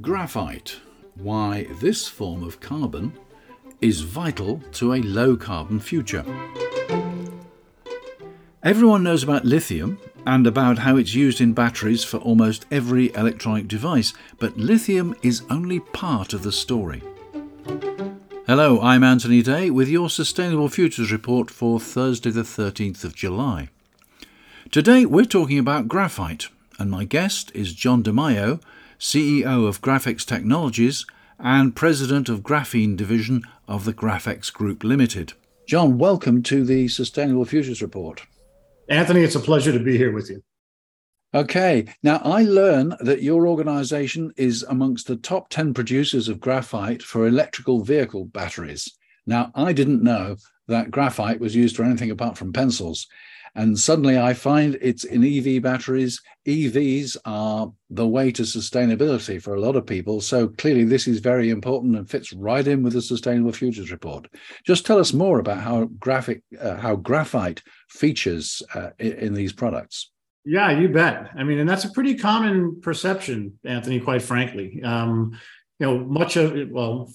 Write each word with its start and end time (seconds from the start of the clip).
Graphite. 0.00 0.80
Why 1.14 1.68
this 1.80 2.08
form 2.08 2.42
of 2.42 2.58
carbon 2.58 3.12
is 3.80 4.00
vital 4.00 4.60
to 4.72 4.94
a 4.94 5.02
low 5.02 5.36
carbon 5.36 5.78
future. 5.78 6.24
Everyone 8.62 9.04
knows 9.04 9.22
about 9.22 9.44
lithium 9.44 9.98
and 10.26 10.46
about 10.46 10.78
how 10.78 10.96
it's 10.96 11.14
used 11.14 11.40
in 11.40 11.52
batteries 11.52 12.02
for 12.02 12.16
almost 12.18 12.66
every 12.72 13.14
electronic 13.14 13.68
device, 13.68 14.12
but 14.40 14.56
lithium 14.56 15.14
is 15.22 15.42
only 15.48 15.78
part 15.78 16.32
of 16.32 16.42
the 16.42 16.50
story. 16.50 17.02
Hello, 18.48 18.80
I'm 18.80 19.04
Anthony 19.04 19.42
Day 19.42 19.70
with 19.70 19.88
your 19.88 20.10
Sustainable 20.10 20.68
Futures 20.68 21.12
Report 21.12 21.50
for 21.50 21.78
Thursday, 21.78 22.30
the 22.30 22.42
13th 22.42 23.04
of 23.04 23.14
July. 23.14 23.68
Today 24.72 25.06
we're 25.06 25.24
talking 25.24 25.60
about 25.60 25.86
graphite, 25.86 26.48
and 26.78 26.90
my 26.90 27.04
guest 27.04 27.52
is 27.54 27.72
John 27.72 28.02
DeMaio, 28.02 28.60
CEO 28.98 29.66
of 29.66 29.80
Graphex 29.80 30.24
Technologies 30.26 31.06
and 31.38 31.76
President 31.76 32.28
of 32.28 32.40
Graphene 32.40 32.96
Division 32.96 33.42
of 33.68 33.84
the 33.84 33.94
Graphex 33.94 34.52
Group 34.52 34.82
Limited. 34.82 35.34
John, 35.68 35.98
welcome 35.98 36.42
to 36.44 36.64
the 36.64 36.88
Sustainable 36.88 37.44
Futures 37.44 37.80
Report. 37.80 38.26
Anthony, 38.88 39.20
it's 39.20 39.36
a 39.36 39.40
pleasure 39.40 39.72
to 39.72 39.78
be 39.78 39.96
here 39.96 40.12
with 40.12 40.28
you. 40.28 40.42
Okay. 41.32 41.86
Now, 42.02 42.20
I 42.24 42.42
learn 42.42 42.96
that 43.00 43.22
your 43.22 43.46
organization 43.46 44.32
is 44.36 44.64
amongst 44.64 45.06
the 45.06 45.16
top 45.16 45.48
10 45.48 45.74
producers 45.74 46.28
of 46.28 46.40
graphite 46.40 47.02
for 47.02 47.26
electrical 47.26 47.84
vehicle 47.84 48.24
batteries. 48.24 48.90
Now, 49.26 49.52
I 49.54 49.72
didn't 49.72 50.02
know 50.02 50.36
that 50.68 50.90
graphite 50.90 51.40
was 51.40 51.54
used 51.54 51.76
for 51.76 51.84
anything 51.84 52.10
apart 52.10 52.36
from 52.36 52.52
pencils. 52.52 53.06
And 53.56 53.78
suddenly 53.78 54.18
I 54.18 54.34
find 54.34 54.76
it's 54.82 55.04
in 55.04 55.24
EV 55.24 55.62
batteries. 55.62 56.20
EVs 56.46 57.16
are 57.24 57.72
the 57.88 58.06
way 58.06 58.30
to 58.32 58.42
sustainability 58.42 59.40
for 59.40 59.54
a 59.54 59.60
lot 59.60 59.76
of 59.76 59.86
people. 59.86 60.20
So 60.20 60.48
clearly, 60.48 60.84
this 60.84 61.08
is 61.08 61.20
very 61.20 61.48
important 61.48 61.96
and 61.96 62.08
fits 62.08 62.34
right 62.34 62.66
in 62.66 62.82
with 62.82 62.92
the 62.92 63.00
Sustainable 63.00 63.52
Futures 63.52 63.90
Report. 63.90 64.28
Just 64.66 64.84
tell 64.84 64.98
us 64.98 65.14
more 65.14 65.38
about 65.38 65.62
how 65.62 65.86
graphic, 65.98 66.42
uh, 66.60 66.76
how 66.76 66.96
graphite 66.96 67.62
features 67.88 68.62
uh, 68.74 68.90
in, 68.98 69.12
in 69.12 69.34
these 69.34 69.54
products. 69.54 70.10
Yeah, 70.44 70.78
you 70.78 70.90
bet. 70.90 71.30
I 71.36 71.42
mean, 71.42 71.58
and 71.58 71.68
that's 71.68 71.86
a 71.86 71.90
pretty 71.90 72.14
common 72.14 72.80
perception, 72.82 73.58
Anthony, 73.64 73.98
quite 74.00 74.22
frankly. 74.22 74.80
Um, 74.84 75.40
you 75.78 75.86
know, 75.86 75.98
much 75.98 76.36
of 76.36 76.56
it, 76.56 76.70
well, 76.70 77.12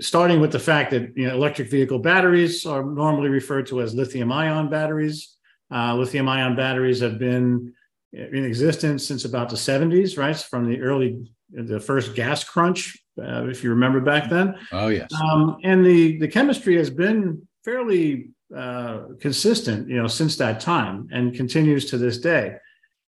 starting 0.00 0.40
with 0.40 0.52
the 0.52 0.58
fact 0.58 0.90
that, 0.92 1.12
you 1.16 1.28
know, 1.28 1.34
electric 1.34 1.70
vehicle 1.70 1.98
batteries 1.98 2.64
are 2.64 2.82
normally 2.82 3.28
referred 3.28 3.66
to 3.66 3.82
as 3.82 3.94
lithium 3.94 4.32
ion 4.32 4.70
batteries. 4.70 5.36
Uh, 5.70 5.94
lithium 5.94 6.28
ion 6.28 6.56
batteries 6.56 7.00
have 7.00 7.18
been 7.18 7.72
in 8.12 8.44
existence 8.44 9.06
since 9.06 9.24
about 9.24 9.50
the 9.50 9.56
70s, 9.56 10.16
right? 10.16 10.36
From 10.36 10.68
the 10.68 10.80
early, 10.80 11.26
the 11.50 11.80
first 11.80 12.14
gas 12.14 12.42
crunch, 12.42 12.96
uh, 13.20 13.46
if 13.48 13.62
you 13.62 13.70
remember 13.70 14.00
back 14.00 14.30
then. 14.30 14.54
Oh, 14.72 14.88
yes. 14.88 15.10
Um, 15.12 15.58
and 15.62 15.84
the, 15.84 16.18
the 16.18 16.28
chemistry 16.28 16.76
has 16.76 16.90
been 16.90 17.46
fairly 17.64 18.30
uh, 18.56 19.02
consistent, 19.20 19.88
you 19.88 20.00
know, 20.00 20.06
since 20.06 20.36
that 20.36 20.60
time 20.60 21.08
and 21.12 21.34
continues 21.34 21.90
to 21.90 21.98
this 21.98 22.18
day. 22.18 22.56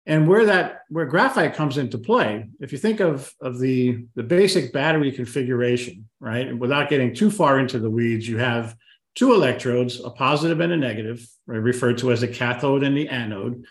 And 0.06 0.26
where 0.26 0.46
that 0.46 0.82
where 0.88 1.06
graphite 1.06 1.54
comes 1.54 1.76
into 1.76 1.98
play, 1.98 2.48
if 2.58 2.72
you 2.72 2.78
think 2.78 3.00
of 3.00 3.32
of 3.40 3.58
the 3.58 4.04
the 4.14 4.22
basic 4.22 4.72
battery 4.72 5.12
configuration, 5.12 6.08
right, 6.20 6.56
without 6.58 6.88
getting 6.88 7.14
too 7.14 7.30
far 7.30 7.58
into 7.58 7.78
the 7.78 7.90
weeds, 7.90 8.26
you 8.26 8.38
have 8.38 8.74
two 9.14 9.34
electrodes, 9.34 10.00
a 10.00 10.10
positive 10.10 10.60
and 10.60 10.72
a 10.72 10.76
negative, 10.76 11.26
referred 11.46 11.98
to 11.98 12.12
as 12.12 12.22
the 12.22 12.28
cathode 12.28 12.82
and 12.82 12.96
the 12.96 13.08
anode. 13.08 13.64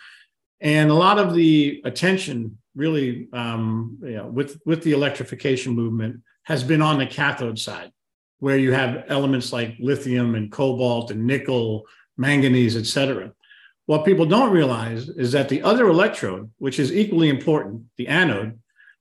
And 0.62 0.92
a 0.92 0.94
lot 0.94 1.18
of 1.18 1.34
the 1.34 1.82
attention, 1.86 2.58
really, 2.76 3.28
um, 3.34 3.98
you 4.02 4.18
know, 4.18 4.28
with 4.28 4.60
with 4.66 4.84
the 4.84 4.92
electrification 4.92 5.74
movement, 5.74 6.22
has 6.44 6.64
been 6.64 6.82
on 6.82 7.00
the 7.00 7.08
cathode 7.08 7.58
side 7.58 7.92
where 8.40 8.58
you 8.58 8.72
have 8.72 9.04
elements 9.10 9.52
like 9.52 9.76
lithium 9.80 10.36
and 10.36 10.52
cobalt 10.52 11.12
and 11.12 11.26
nickel, 11.26 11.86
manganese, 12.18 12.78
et 12.78 12.86
cetera. 12.86 13.32
What 13.90 14.06
people 14.06 14.28
don't 14.28 14.52
realize 14.52 15.10
is 15.10 15.32
that 15.32 15.50
the 15.50 15.64
other 15.64 15.88
electrode, 15.88 16.52
which 16.60 16.78
is 16.78 16.94
equally 16.94 17.28
important, 17.28 17.86
the 17.98 18.08
anode, 18.08 18.60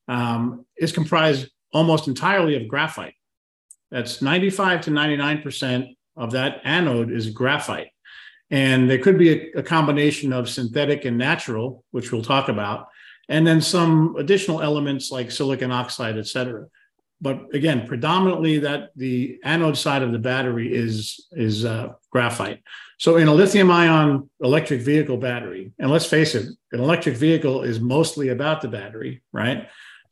um, 0.08 0.64
is 0.78 0.92
comprised 0.92 1.50
almost 1.74 2.08
entirely 2.08 2.56
of 2.56 2.68
graphite. 2.68 3.12
That's 3.90 4.22
95 4.22 4.80
to 4.80 4.90
99% 4.90 5.94
of 6.16 6.30
that 6.30 6.62
anode 6.64 7.12
is 7.12 7.28
graphite. 7.28 7.88
And 8.48 8.88
there 8.88 8.96
could 8.96 9.18
be 9.18 9.30
a, 9.30 9.58
a 9.58 9.62
combination 9.62 10.32
of 10.32 10.48
synthetic 10.48 11.04
and 11.04 11.18
natural, 11.18 11.84
which 11.90 12.10
we'll 12.10 12.22
talk 12.22 12.48
about, 12.48 12.86
and 13.28 13.46
then 13.46 13.60
some 13.60 14.16
additional 14.16 14.62
elements 14.62 15.12
like 15.12 15.30
silicon 15.30 15.70
oxide, 15.70 16.16
et 16.16 16.28
cetera 16.28 16.64
but 17.20 17.52
again, 17.52 17.86
predominantly 17.86 18.58
that 18.58 18.90
the 18.94 19.40
anode 19.42 19.76
side 19.76 20.02
of 20.02 20.12
the 20.12 20.18
battery 20.18 20.72
is 20.72 21.26
is 21.32 21.64
uh, 21.64 21.92
graphite. 22.10 22.62
So 22.98 23.16
in 23.16 23.28
a 23.28 23.34
lithium 23.34 23.70
ion 23.70 24.28
electric 24.40 24.82
vehicle 24.82 25.16
battery, 25.16 25.72
and 25.78 25.90
let's 25.90 26.06
face 26.06 26.34
it, 26.34 26.46
an 26.72 26.80
electric 26.80 27.16
vehicle 27.16 27.62
is 27.62 27.80
mostly 27.80 28.28
about 28.28 28.60
the 28.60 28.68
battery, 28.68 29.22
right? 29.32 29.68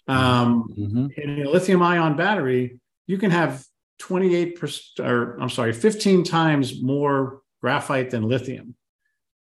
Um, 0.08 0.68
mm-hmm. 0.76 1.06
In 1.16 1.46
a 1.46 1.50
lithium 1.50 1.82
ion 1.82 2.16
battery, 2.16 2.78
you 3.06 3.18
can 3.18 3.30
have 3.30 3.64
28%, 4.02 5.00
or 5.00 5.40
I'm 5.40 5.50
sorry, 5.50 5.72
15 5.72 6.24
times 6.24 6.82
more 6.82 7.40
graphite 7.60 8.10
than 8.10 8.22
lithium. 8.22 8.74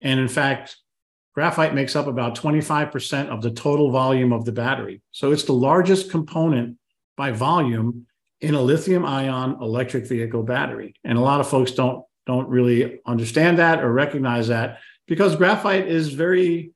And 0.02 0.20
in 0.20 0.28
fact, 0.28 0.78
graphite 1.34 1.74
makes 1.74 1.96
up 1.96 2.08
about 2.08 2.36
25% 2.36 3.30
of 3.30 3.42
the 3.42 3.52
total 3.52 3.92
volume 3.92 4.34
of 4.34 4.46
the 4.46 4.52
battery. 4.52 5.02
So 5.12 5.32
it's 5.32 5.46
the 5.46 5.54
largest 5.54 6.12
component 6.12 6.78
by 7.22 7.30
volume 7.30 8.08
in 8.48 8.56
a 8.56 8.62
lithium 8.72 9.06
ion 9.06 9.56
electric 9.62 10.08
vehicle 10.08 10.42
battery. 10.42 10.96
And 11.04 11.20
a 11.20 11.22
lot 11.22 11.40
of 11.40 11.48
folks 11.48 11.72
don't 11.72 12.04
don't 12.26 12.50
really 12.50 13.00
understand 13.06 13.60
that 13.60 13.84
or 13.84 13.94
recognize 13.94 14.48
that 14.48 14.80
because 15.08 15.36
graphite 15.36 15.88
is 15.88 16.06
very 16.24 16.74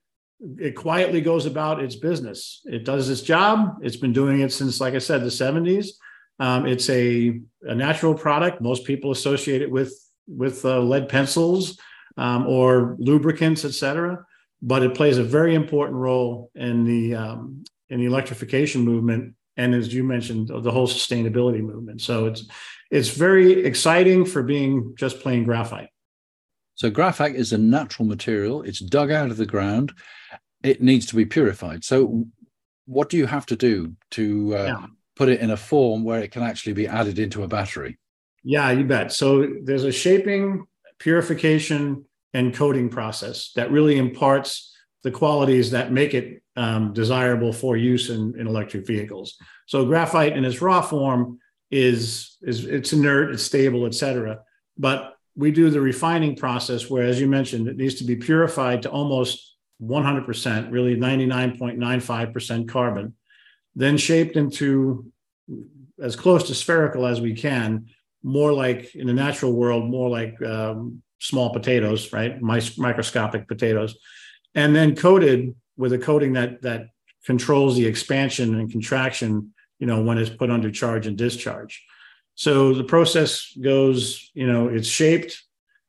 it 0.69 0.75
quietly 0.75 1.22
goes 1.22 1.47
about 1.47 1.84
its 1.85 1.95
business. 1.95 2.61
It 2.66 2.84
does 2.85 3.09
its 3.09 3.23
job. 3.23 3.79
It's 3.81 3.95
been 3.95 4.13
doing 4.13 4.41
it 4.41 4.51
since, 4.53 4.79
like 4.79 4.94
I 4.94 5.00
said, 5.00 5.22
the 5.23 5.38
70s. 5.44 5.88
Um, 6.39 6.67
it's 6.67 6.89
a, 6.89 7.39
a 7.63 7.73
natural 7.73 8.13
product. 8.13 8.61
Most 8.61 8.84
people 8.85 9.09
associate 9.11 9.61
it 9.63 9.72
with 9.72 9.91
with 10.28 10.57
uh, 10.63 10.79
lead 10.91 11.09
pencils 11.09 11.79
um, 12.17 12.45
or 12.45 12.95
lubricants, 13.00 13.66
et 13.66 13.73
cetera. 13.81 14.13
But 14.61 14.84
it 14.84 14.94
plays 14.94 15.17
a 15.17 15.23
very 15.38 15.55
important 15.55 15.97
role 16.07 16.51
in 16.53 16.84
the 16.84 17.16
um, 17.23 17.63
in 17.89 17.97
the 18.00 18.05
electrification 18.05 18.81
movement 18.81 19.35
and 19.57 19.73
as 19.73 19.93
you 19.93 20.03
mentioned, 20.03 20.49
the 20.49 20.71
whole 20.71 20.88
sustainability 20.88 21.61
movement. 21.61 22.01
So 22.01 22.25
it's 22.25 22.47
it's 22.91 23.09
very 23.09 23.66
exciting 23.66 24.25
for 24.25 24.43
being 24.43 24.93
just 24.97 25.19
plain 25.19 25.43
graphite. 25.43 25.89
So 26.75 26.89
graphite 26.89 27.35
is 27.35 27.53
a 27.53 27.57
natural 27.57 28.07
material. 28.07 28.61
It's 28.61 28.79
dug 28.79 29.11
out 29.11 29.31
of 29.31 29.38
the 29.38 29.45
ground. 29.45 29.93
It 30.61 30.81
needs 30.81 31.05
to 31.07 31.16
be 31.16 31.25
purified. 31.25 31.83
So 31.83 32.25
what 32.85 33.09
do 33.09 33.17
you 33.17 33.25
have 33.25 33.45
to 33.47 33.55
do 33.55 33.93
to 34.11 34.55
uh, 34.55 34.63
yeah. 34.63 34.85
put 35.16 35.29
it 35.29 35.39
in 35.39 35.51
a 35.51 35.57
form 35.57 36.03
where 36.03 36.22
it 36.22 36.31
can 36.31 36.43
actually 36.43 36.73
be 36.73 36.87
added 36.87 37.17
into 37.17 37.43
a 37.43 37.47
battery? 37.47 37.97
Yeah, 38.43 38.69
you 38.72 38.83
bet. 38.83 39.11
So 39.11 39.47
there's 39.63 39.85
a 39.85 39.91
shaping, 39.91 40.67
purification, 40.99 42.05
and 42.33 42.53
coating 42.53 42.89
process 42.89 43.51
that 43.55 43.72
really 43.72 43.97
imparts 43.97 44.74
the 45.05 45.11
qualities 45.11 45.69
that 45.69 45.91
make 45.91 46.16
it 46.16 46.41
um, 46.55 46.91
desirable 46.91 47.53
for 47.53 47.77
use 47.77 48.09
in, 48.09 48.33
in 48.39 48.47
electric 48.47 48.88
vehicles. 48.88 49.38
So 49.67 49.85
graphite 49.85 50.35
in 50.35 50.43
its 50.43 50.63
raw 50.63 50.81
form 50.81 51.38
is 51.69 52.38
is 52.41 52.66
it's 52.66 52.91
inert, 52.91 53.31
it's 53.31 53.43
stable, 53.43 53.85
et 53.85 53.93
cetera. 53.93 54.39
But 54.79 55.13
we 55.35 55.51
do 55.51 55.69
the 55.69 55.79
refining 55.79 56.35
process 56.35 56.89
where, 56.89 57.03
as 57.03 57.21
you 57.21 57.27
mentioned, 57.27 57.67
it 57.67 57.77
needs 57.77 57.95
to 57.95 58.03
be 58.03 58.16
purified 58.16 58.81
to 58.81 58.89
almost 58.89 59.55
100%, 59.79 60.71
really 60.71 60.95
99.95% 60.95 62.67
carbon, 62.67 63.13
then 63.75 63.97
shaped 63.97 64.37
into 64.37 65.11
as 66.02 66.16
close 66.16 66.47
to 66.47 66.55
spherical 66.55 67.05
as 67.05 67.22
we 67.22 67.35
can, 67.35 67.85
more 68.23 68.52
like 68.52 68.96
in 68.96 69.05
the 69.05 69.13
natural 69.13 69.53
world, 69.53 69.85
more 69.85 70.09
like 70.09 70.41
um, 70.41 71.03
small 71.19 71.52
potatoes, 71.52 72.11
right? 72.11 72.41
My, 72.41 72.59
microscopic 72.78 73.47
potatoes, 73.47 73.96
and 74.55 74.75
then 74.75 74.96
coated 74.96 75.53
with 75.78 75.93
a 75.93 75.97
coating 75.97 76.34
that 76.34 76.61
that 76.63 76.87
controls 77.25 77.75
the 77.75 77.85
expansion 77.85 78.57
and 78.57 78.72
contraction 78.72 79.53
you 79.79 79.87
know 79.87 80.02
when 80.02 80.17
it's 80.17 80.29
put 80.29 80.49
under 80.49 80.72
charge 80.72 81.05
and 81.05 81.17
discharge. 81.17 81.84
So 82.35 82.73
the 82.73 82.84
process 82.84 83.52
goes 83.61 84.31
you 84.34 84.47
know 84.47 84.69
it's 84.69 84.87
shaped 84.87 85.43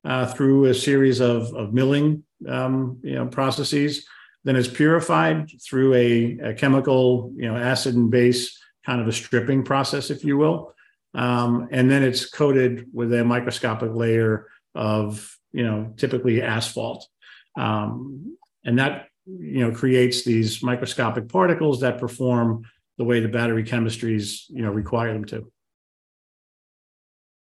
uh, 0.05 0.27
through 0.27 0.67
a 0.67 0.75
series 0.75 1.21
of, 1.21 1.53
of 1.55 1.73
milling 1.73 2.25
um, 2.49 3.01
you 3.03 3.15
know 3.15 3.27
processes. 3.27 4.07
Then 4.45 4.55
it's 4.55 4.69
purified 4.69 5.51
through 5.61 5.95
a, 5.95 6.39
a, 6.39 6.55
chemical 6.55 7.33
you 7.37 7.51
know 7.51 7.57
acid 7.57 7.97
and 7.97 8.11
base 8.11 8.59
kind 8.85 9.01
of 9.01 9.09
a 9.09 9.13
stripping 9.13 9.65
process 9.65 10.11
if 10.11 10.25
you 10.25 10.37
will. 10.37 10.73
Um, 11.15 11.69
and 11.73 11.91
then 11.91 12.03
it's 12.03 12.29
coated 12.29 12.87
with 12.93 13.13
a 13.13 13.25
microscopic 13.25 13.93
layer 13.93 14.49
of 14.75 15.37
you 15.53 15.65
know 15.65 15.95
typically 15.97 16.43
asphalt. 16.43 17.07
Um, 17.57 18.37
and 18.67 18.79
that 18.79 19.09
you 19.25 19.61
know 19.61 19.73
creates 19.73 20.25
these 20.25 20.63
microscopic 20.63 21.29
particles 21.29 21.81
that 21.81 21.99
perform 21.99 22.63
the 22.99 23.05
way 23.05 23.21
the 23.21 23.29
battery 23.29 23.65
chemistries 23.65 24.45
you 24.51 24.63
know 24.63 24.71
require 24.71 25.13
them 25.13 25.25
to. 25.25 25.51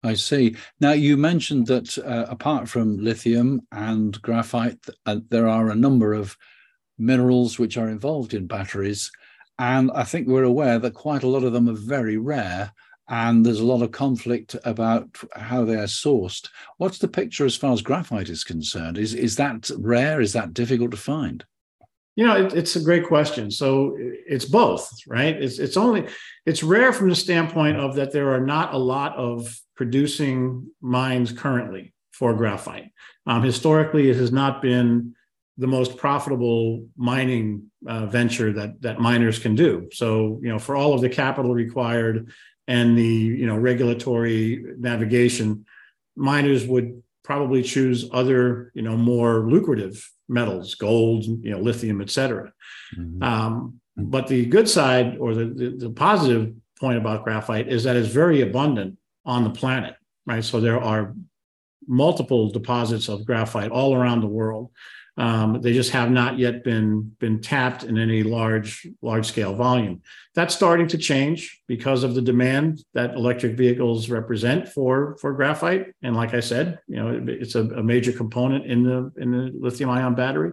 I 0.04 0.14
see. 0.14 0.56
Now, 0.80 0.92
you 0.92 1.16
mentioned 1.16 1.68
that 1.68 1.96
uh, 1.96 2.26
apart 2.28 2.68
from 2.68 2.98
lithium 2.98 3.60
and 3.70 4.20
graphite, 4.20 4.84
uh, 5.06 5.18
there 5.28 5.46
are 5.46 5.70
a 5.70 5.76
number 5.76 6.12
of 6.12 6.36
minerals 6.98 7.58
which 7.58 7.76
are 7.76 7.88
involved 7.88 8.34
in 8.34 8.48
batteries. 8.48 9.12
And 9.60 9.92
I 9.94 10.02
think 10.02 10.26
we're 10.26 10.42
aware 10.42 10.80
that 10.80 10.94
quite 10.94 11.22
a 11.22 11.28
lot 11.28 11.44
of 11.44 11.52
them 11.52 11.68
are 11.68 11.74
very 11.74 12.16
rare. 12.16 12.72
And 13.12 13.44
there's 13.44 13.60
a 13.60 13.66
lot 13.66 13.82
of 13.82 13.92
conflict 13.92 14.56
about 14.64 15.06
how 15.36 15.66
they 15.66 15.74
are 15.74 15.84
sourced. 15.84 16.48
What's 16.78 16.96
the 16.96 17.08
picture 17.08 17.44
as 17.44 17.54
far 17.54 17.74
as 17.74 17.82
graphite 17.82 18.30
is 18.30 18.42
concerned? 18.42 18.96
Is, 18.96 19.12
is 19.12 19.36
that 19.36 19.70
rare? 19.76 20.22
Is 20.22 20.32
that 20.32 20.54
difficult 20.54 20.92
to 20.92 20.96
find? 20.96 21.44
You 22.16 22.26
know, 22.26 22.46
it, 22.46 22.54
it's 22.54 22.74
a 22.74 22.82
great 22.82 23.06
question. 23.06 23.50
So 23.50 23.98
it's 23.98 24.46
both, 24.46 24.90
right? 25.06 25.36
It's 25.36 25.58
it's 25.58 25.76
only 25.76 26.08
it's 26.46 26.62
rare 26.62 26.92
from 26.92 27.10
the 27.10 27.14
standpoint 27.14 27.76
of 27.76 27.96
that 27.96 28.12
there 28.12 28.32
are 28.32 28.40
not 28.40 28.72
a 28.72 28.78
lot 28.78 29.14
of 29.16 29.60
producing 29.76 30.70
mines 30.80 31.32
currently 31.32 31.92
for 32.12 32.32
graphite. 32.32 32.92
Um, 33.26 33.42
historically, 33.42 34.08
it 34.08 34.16
has 34.16 34.32
not 34.32 34.62
been 34.62 35.14
the 35.58 35.66
most 35.66 35.98
profitable 35.98 36.86
mining 36.96 37.70
uh, 37.86 38.06
venture 38.06 38.52
that 38.54 38.80
that 38.80 39.00
miners 39.00 39.38
can 39.38 39.54
do. 39.54 39.88
So, 39.92 40.40
you 40.42 40.48
know, 40.48 40.58
for 40.58 40.76
all 40.76 40.94
of 40.94 41.02
the 41.02 41.10
capital 41.10 41.52
required 41.54 42.30
and 42.68 42.96
the 42.96 43.02
you 43.02 43.46
know 43.46 43.56
regulatory 43.56 44.64
navigation, 44.78 45.64
miners 46.16 46.66
would 46.66 47.02
probably 47.24 47.62
choose 47.62 48.08
other 48.12 48.72
you 48.74 48.82
know 48.82 48.96
more 48.96 49.48
lucrative 49.50 50.08
metals, 50.28 50.74
gold, 50.74 51.24
you 51.24 51.50
know, 51.50 51.58
lithium, 51.58 52.00
et 52.00 52.10
cetera. 52.10 52.52
Mm-hmm. 52.96 53.22
Um, 53.22 53.80
but 53.96 54.26
the 54.26 54.46
good 54.46 54.68
side 54.68 55.18
or 55.18 55.34
the, 55.34 55.44
the, 55.44 55.76
the 55.76 55.90
positive 55.90 56.54
point 56.80 56.98
about 56.98 57.24
graphite 57.24 57.68
is 57.68 57.84
that 57.84 57.96
it's 57.96 58.08
very 58.08 58.40
abundant 58.40 58.98
on 59.24 59.44
the 59.44 59.50
planet, 59.50 59.94
right? 60.26 60.42
So 60.42 60.60
there 60.60 60.80
are 60.80 61.14
multiple 61.86 62.50
deposits 62.50 63.08
of 63.08 63.26
graphite 63.26 63.70
all 63.70 63.94
around 63.94 64.20
the 64.20 64.26
world. 64.26 64.70
Um, 65.18 65.60
they 65.60 65.74
just 65.74 65.90
have 65.90 66.10
not 66.10 66.38
yet 66.38 66.64
been 66.64 67.14
been 67.18 67.40
tapped 67.40 67.84
in 67.84 67.98
any 67.98 68.22
large 68.22 68.86
large 69.02 69.26
scale 69.26 69.54
volume. 69.54 70.00
That's 70.34 70.54
starting 70.54 70.88
to 70.88 70.98
change 70.98 71.60
because 71.68 72.02
of 72.02 72.14
the 72.14 72.22
demand 72.22 72.82
that 72.94 73.14
electric 73.14 73.54
vehicles 73.56 74.08
represent 74.08 74.70
for 74.70 75.18
for 75.20 75.34
graphite. 75.34 75.92
And 76.02 76.16
like 76.16 76.32
I 76.32 76.40
said, 76.40 76.78
you 76.88 76.96
know, 76.96 77.08
it, 77.10 77.28
it's 77.28 77.54
a, 77.56 77.60
a, 77.60 77.82
major 77.82 78.12
component 78.12 78.64
in 78.64 78.84
the 78.84 79.12
in 79.18 79.32
the 79.32 79.52
lithium 79.54 79.90
ion 79.90 80.14
battery. 80.14 80.52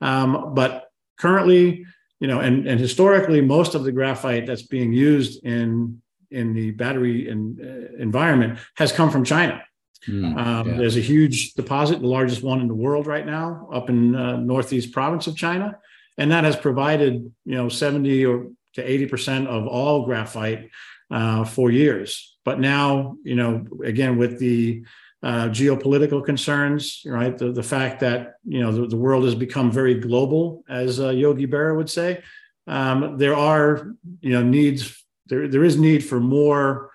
Um, 0.00 0.54
but 0.54 0.90
currently, 1.18 1.84
you 2.20 2.26
know, 2.26 2.40
and 2.40 2.66
and 2.66 2.80
historically, 2.80 3.42
most 3.42 3.74
of 3.74 3.84
the 3.84 3.92
graphite 3.92 4.46
that's 4.46 4.62
being 4.62 4.94
used 4.94 5.44
in 5.44 6.00
in 6.30 6.54
the 6.54 6.70
battery 6.70 7.28
in, 7.28 7.58
uh, 7.60 8.02
environment 8.02 8.58
has 8.76 8.92
come 8.92 9.10
from 9.10 9.24
China. 9.24 9.62
Mm, 10.08 10.36
um, 10.36 10.68
yeah. 10.68 10.76
There's 10.76 10.96
a 10.96 11.00
huge 11.00 11.54
deposit, 11.54 12.00
the 12.00 12.06
largest 12.06 12.42
one 12.42 12.60
in 12.60 12.68
the 12.68 12.74
world 12.74 13.06
right 13.06 13.26
now, 13.26 13.68
up 13.72 13.90
in 13.90 14.14
uh, 14.14 14.36
northeast 14.36 14.92
province 14.92 15.26
of 15.26 15.36
China, 15.36 15.78
and 16.16 16.30
that 16.32 16.44
has 16.44 16.56
provided 16.56 17.32
you 17.44 17.54
know 17.54 17.68
70 17.68 18.26
or 18.26 18.46
to 18.74 18.82
80 18.82 19.06
percent 19.06 19.48
of 19.48 19.66
all 19.66 20.04
graphite 20.04 20.70
uh, 21.10 21.44
for 21.44 21.70
years. 21.70 22.36
But 22.44 22.60
now, 22.60 23.16
you 23.24 23.34
know, 23.34 23.66
again 23.84 24.16
with 24.16 24.38
the 24.38 24.84
uh, 25.22 25.48
geopolitical 25.48 26.24
concerns, 26.24 27.02
right? 27.04 27.36
The, 27.36 27.52
the 27.52 27.62
fact 27.62 28.00
that 28.00 28.36
you 28.46 28.60
know 28.60 28.72
the, 28.72 28.86
the 28.86 28.96
world 28.96 29.24
has 29.24 29.34
become 29.34 29.70
very 29.70 29.94
global, 29.94 30.64
as 30.68 30.98
uh, 30.98 31.10
Yogi 31.10 31.46
Berra 31.46 31.76
would 31.76 31.90
say, 31.90 32.22
um, 32.66 33.18
there 33.18 33.36
are 33.36 33.92
you 34.20 34.32
know 34.32 34.42
needs. 34.42 34.96
There, 35.26 35.46
there 35.46 35.62
is 35.62 35.76
need 35.76 36.04
for 36.04 36.18
more 36.18 36.89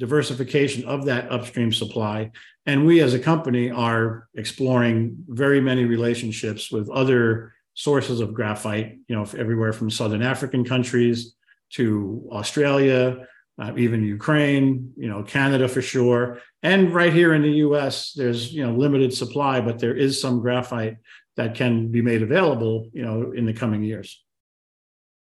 diversification 0.00 0.82
of 0.86 1.04
that 1.04 1.30
upstream 1.30 1.72
supply. 1.72 2.30
And 2.66 2.86
we 2.86 3.02
as 3.02 3.12
a 3.12 3.18
company 3.18 3.70
are 3.70 4.28
exploring 4.34 5.16
very 5.28 5.60
many 5.60 5.84
relationships 5.84 6.72
with 6.72 6.88
other 6.90 7.52
sources 7.74 8.20
of 8.20 8.34
graphite, 8.34 8.98
you 9.08 9.14
know, 9.14 9.26
everywhere 9.36 9.74
from 9.74 9.90
Southern 9.90 10.22
African 10.22 10.64
countries 10.64 11.34
to 11.74 12.28
Australia, 12.32 13.26
uh, 13.60 13.72
even 13.76 14.02
Ukraine, 14.02 14.92
you 14.96 15.08
know, 15.08 15.22
Canada 15.22 15.68
for 15.68 15.82
sure. 15.82 16.40
And 16.62 16.92
right 16.94 17.12
here 17.12 17.34
in 17.34 17.42
the 17.42 17.56
US, 17.68 18.14
there's, 18.14 18.52
you 18.52 18.64
know, 18.66 18.74
limited 18.74 19.12
supply, 19.12 19.60
but 19.60 19.78
there 19.78 19.94
is 19.94 20.20
some 20.20 20.40
graphite 20.40 20.96
that 21.36 21.54
can 21.54 21.88
be 21.88 22.00
made 22.00 22.22
available, 22.22 22.88
you 22.94 23.02
know, 23.02 23.32
in 23.32 23.44
the 23.44 23.52
coming 23.52 23.82
years. 23.84 24.24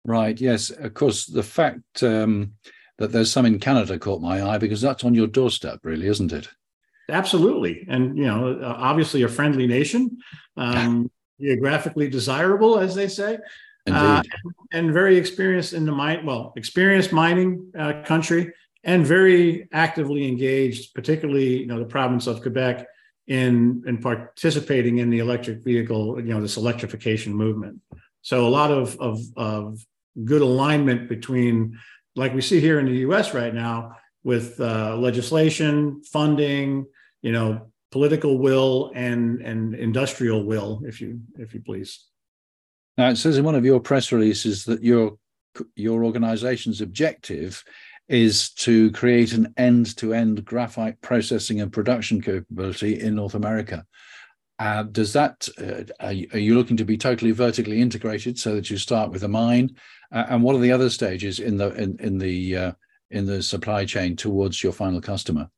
Right. 0.04 0.40
Yes. 0.40 0.70
Of 0.70 0.94
course, 0.94 1.26
the 1.26 1.44
fact 1.44 2.04
um, 2.04 2.54
that 2.98 3.12
there's 3.12 3.32
some 3.32 3.46
in 3.46 3.60
Canada 3.60 4.00
caught 4.00 4.22
my 4.22 4.44
eye 4.44 4.58
because 4.58 4.82
that's 4.82 5.04
on 5.04 5.14
your 5.14 5.28
doorstep, 5.28 5.80
really, 5.84 6.08
isn't 6.08 6.32
it? 6.32 6.50
Absolutely, 7.10 7.86
and 7.88 8.18
you 8.18 8.26
know, 8.26 8.60
uh, 8.60 8.76
obviously 8.78 9.24
a 9.24 9.28
friendly 9.28 9.68
nation, 9.68 10.18
um, 10.58 11.12
geographically 11.42 12.10
desirable, 12.10 12.80
as 12.80 12.96
they 12.96 13.08
say, 13.08 13.38
uh, 13.88 14.24
and, 14.24 14.54
and, 14.74 14.94
very 14.94 15.16
experienced 15.16 15.74
in 15.74 15.86
the 15.86 15.92
mine. 15.92 16.26
Well, 16.26 16.54
experienced 16.56 17.12
mining 17.12 17.72
uh, 17.78 18.02
country, 18.06 18.54
and 18.84 19.06
very 19.06 19.68
actively 19.72 20.28
engaged, 20.28 20.96
particularly 20.96 21.60
you 21.60 21.68
know 21.68 21.78
the 21.78 21.86
province 21.86 22.26
of 22.26 22.42
Quebec 22.42 22.88
in 23.28 23.84
in 23.86 24.00
participating 24.00 25.00
in 25.00 25.10
the 25.10 25.20
electric 25.20 25.64
vehicle, 25.64 26.20
you 26.20 26.34
know, 26.34 26.42
this 26.42 26.58
electrification 26.58 27.34
movement. 27.34 27.82
So 28.22 28.48
a 28.48 28.50
lot 28.50 28.72
of 28.72 29.00
of, 29.00 29.20
of 29.36 29.86
good 30.24 30.42
alignment 30.42 31.10
between 31.10 31.80
like 32.16 32.34
we 32.34 32.42
see 32.42 32.60
here 32.60 32.80
in 32.80 32.86
the 32.86 33.00
US 33.00 33.34
right 33.34 33.54
now 33.54 33.96
with 34.24 34.60
uh, 34.60 34.96
legislation, 34.98 36.02
funding, 36.04 36.86
you 37.22 37.32
know, 37.32 37.72
political 37.92 38.40
will 38.40 38.92
and 38.96 39.42
and 39.42 39.76
industrial 39.76 40.44
will, 40.44 40.82
if 40.86 41.00
you 41.00 41.20
if 41.38 41.54
you 41.54 41.62
please. 41.62 42.06
Now 42.98 43.10
it 43.10 43.18
says 43.18 43.38
in 43.38 43.46
one 43.46 43.56
of 43.56 43.66
your 43.66 43.80
press 43.80 44.12
releases 44.12 44.66
that 44.66 44.84
your 44.84 45.18
your 45.76 46.04
organization's 46.04 46.82
objective 46.82 47.64
is 48.08 48.52
to 48.52 48.92
create 48.92 49.34
an 49.34 49.54
end-to-end 49.58 50.46
graphite 50.46 51.00
processing 51.02 51.62
and 51.62 51.74
production 51.74 52.22
capability 52.22 53.00
in 53.00 53.16
North 53.16 53.34
America. 53.34 53.86
Uh, 54.58 54.84
does 54.84 55.12
that 55.12 55.50
uh, 55.60 55.84
are, 56.00 56.14
you, 56.14 56.28
are, 56.34 56.40
you, 56.40 56.56
looking 56.56 56.78
to 56.78 56.86
be 56.86 56.98
totally 56.98 57.32
vertically 57.32 57.82
integrated 57.82 58.40
so 58.40 58.56
that 58.56 58.70
you 58.70 58.78
start 58.78 59.12
with 59.12 59.24
a 59.24 59.28
mine 59.28 59.76
uh, 60.14 60.26
and 60.30 60.42
what 60.42 60.56
are 60.56 60.60
the 60.60 60.72
other 60.72 60.90
stages 60.90 61.40
in 61.40 61.58
the 61.58 61.74
in, 61.74 61.98
in 62.00 62.18
the 62.18 62.56
uh, 62.56 62.72
in 63.12 63.26
the 63.26 63.44
supply 63.44 63.84
chain 63.84 64.16
towards 64.16 64.64
your 64.64 64.72
final 64.72 65.02
customer? 65.02 65.50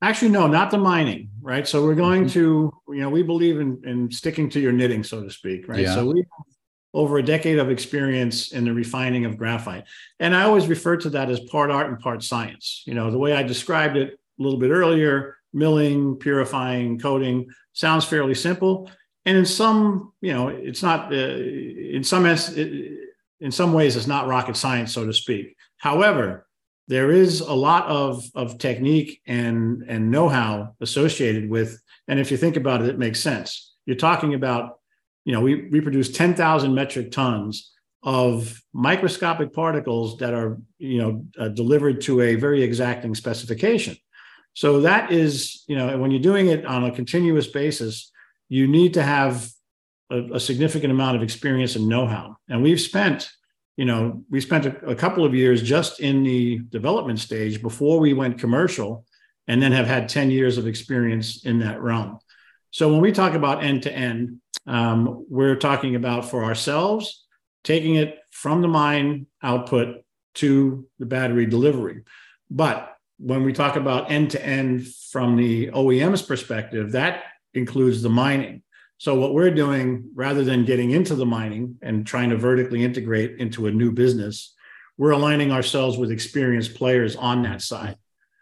Actually, 0.00 0.30
no, 0.30 0.46
not 0.46 0.70
the 0.70 0.78
mining, 0.78 1.30
right? 1.40 1.68
So 1.68 1.84
we're 1.84 1.94
going 1.94 2.24
mm-hmm. 2.24 2.32
to, 2.32 2.72
you 2.88 3.00
know, 3.02 3.10
we 3.10 3.22
believe 3.22 3.60
in, 3.60 3.80
in 3.84 4.10
sticking 4.10 4.48
to 4.50 4.58
your 4.58 4.72
knitting, 4.72 5.04
so 5.04 5.22
to 5.22 5.30
speak, 5.30 5.68
right? 5.68 5.80
Yeah. 5.80 5.94
So 5.94 6.06
we 6.06 6.20
have 6.20 6.52
over 6.94 7.18
a 7.18 7.22
decade 7.22 7.58
of 7.58 7.70
experience 7.70 8.52
in 8.52 8.64
the 8.64 8.72
refining 8.72 9.24
of 9.24 9.38
graphite. 9.38 9.84
And 10.20 10.34
I 10.34 10.42
always 10.42 10.66
refer 10.66 10.96
to 10.98 11.10
that 11.10 11.30
as 11.30 11.40
part 11.40 11.70
art 11.70 11.88
and 11.88 11.98
part 11.98 12.22
science. 12.22 12.82
You 12.86 12.94
know, 12.94 13.10
the 13.10 13.18
way 13.18 13.32
I 13.32 13.42
described 13.42 13.96
it 13.96 14.18
a 14.38 14.42
little 14.42 14.58
bit 14.58 14.70
earlier, 14.70 15.36
milling, 15.52 16.16
purifying, 16.16 16.98
coating 16.98 17.48
sounds 17.72 18.04
fairly 18.04 18.34
simple. 18.34 18.90
And 19.24 19.36
in 19.36 19.46
some, 19.46 20.12
you 20.20 20.32
know, 20.32 20.48
it's 20.48 20.82
not, 20.82 21.12
uh, 21.12 21.16
in 21.16 22.02
some, 22.02 22.26
in 22.26 23.50
some 23.50 23.72
ways, 23.72 23.96
it's 23.96 24.06
not 24.06 24.26
rocket 24.26 24.56
science, 24.56 24.92
so 24.92 25.06
to 25.06 25.12
speak. 25.12 25.56
However, 25.78 26.46
there 26.88 27.10
is 27.10 27.40
a 27.40 27.52
lot 27.52 27.86
of, 27.86 28.24
of 28.34 28.58
technique 28.58 29.20
and, 29.26 29.84
and 29.88 30.10
know-how 30.10 30.74
associated 30.80 31.48
with, 31.48 31.80
and 32.08 32.18
if 32.18 32.30
you 32.30 32.36
think 32.36 32.56
about 32.56 32.82
it, 32.82 32.88
it 32.88 32.98
makes 32.98 33.20
sense. 33.20 33.74
You're 33.86 33.96
talking 33.96 34.34
about, 34.34 34.80
you 35.24 35.32
know, 35.32 35.40
we, 35.40 35.68
we 35.68 35.80
produce 35.80 36.10
10,000 36.10 36.74
metric 36.74 37.12
tons 37.12 37.72
of 38.02 38.60
microscopic 38.72 39.52
particles 39.52 40.18
that 40.18 40.34
are, 40.34 40.58
you 40.78 40.98
know, 40.98 41.24
uh, 41.38 41.48
delivered 41.48 42.00
to 42.02 42.20
a 42.20 42.34
very 42.34 42.62
exacting 42.62 43.14
specification. 43.14 43.96
So 44.54 44.82
that 44.82 45.12
is, 45.12 45.64
you 45.66 45.76
know, 45.76 45.96
when 45.98 46.10
you're 46.10 46.20
doing 46.20 46.48
it 46.48 46.64
on 46.66 46.84
a 46.84 46.94
continuous 46.94 47.46
basis, 47.46 48.10
you 48.48 48.66
need 48.66 48.94
to 48.94 49.02
have 49.02 49.48
a, 50.10 50.34
a 50.34 50.40
significant 50.40 50.92
amount 50.92 51.16
of 51.16 51.22
experience 51.22 51.76
and 51.76 51.88
know-how. 51.88 52.36
And 52.48 52.62
we've 52.62 52.80
spent, 52.80 53.30
you 53.76 53.84
know, 53.84 54.22
we 54.30 54.40
spent 54.40 54.66
a, 54.66 54.76
a 54.86 54.94
couple 54.94 55.24
of 55.24 55.34
years 55.34 55.62
just 55.62 56.00
in 56.00 56.22
the 56.22 56.58
development 56.58 57.18
stage 57.18 57.62
before 57.62 57.98
we 57.98 58.12
went 58.12 58.38
commercial, 58.38 59.06
and 59.48 59.60
then 59.60 59.72
have 59.72 59.86
had 59.86 60.08
10 60.08 60.30
years 60.30 60.56
of 60.56 60.66
experience 60.66 61.44
in 61.44 61.58
that 61.60 61.82
realm. 61.82 62.18
So 62.70 62.88
when 62.90 63.00
we 63.00 63.10
talk 63.10 63.34
about 63.34 63.64
end 63.64 63.82
to 63.82 63.92
end, 63.92 64.40
we're 64.66 65.56
talking 65.56 65.96
about 65.96 66.30
for 66.30 66.44
ourselves 66.44 67.22
taking 67.64 67.96
it 67.96 68.18
from 68.30 68.62
the 68.62 68.68
mine 68.68 69.26
output 69.42 70.04
to 70.34 70.86
the 70.98 71.06
battery 71.06 71.46
delivery. 71.46 72.02
But 72.50 72.91
when 73.22 73.44
we 73.44 73.52
talk 73.52 73.76
about 73.76 74.10
end 74.10 74.32
to 74.32 74.44
end 74.44 74.86
from 75.10 75.36
the 75.36 75.68
OEM's 75.68 76.22
perspective, 76.22 76.92
that 76.92 77.24
includes 77.54 78.02
the 78.02 78.10
mining. 78.10 78.62
So 78.98 79.14
what 79.14 79.34
we're 79.34 79.50
doing, 79.50 80.10
rather 80.14 80.44
than 80.44 80.64
getting 80.64 80.90
into 80.90 81.14
the 81.14 81.26
mining 81.26 81.76
and 81.82 82.06
trying 82.06 82.30
to 82.30 82.36
vertically 82.36 82.84
integrate 82.84 83.38
into 83.38 83.66
a 83.66 83.70
new 83.70 83.92
business, 83.92 84.54
we're 84.96 85.10
aligning 85.10 85.52
ourselves 85.52 85.96
with 85.96 86.10
experienced 86.10 86.74
players 86.74 87.16
on 87.16 87.42
that 87.42 87.62
side. 87.62 87.96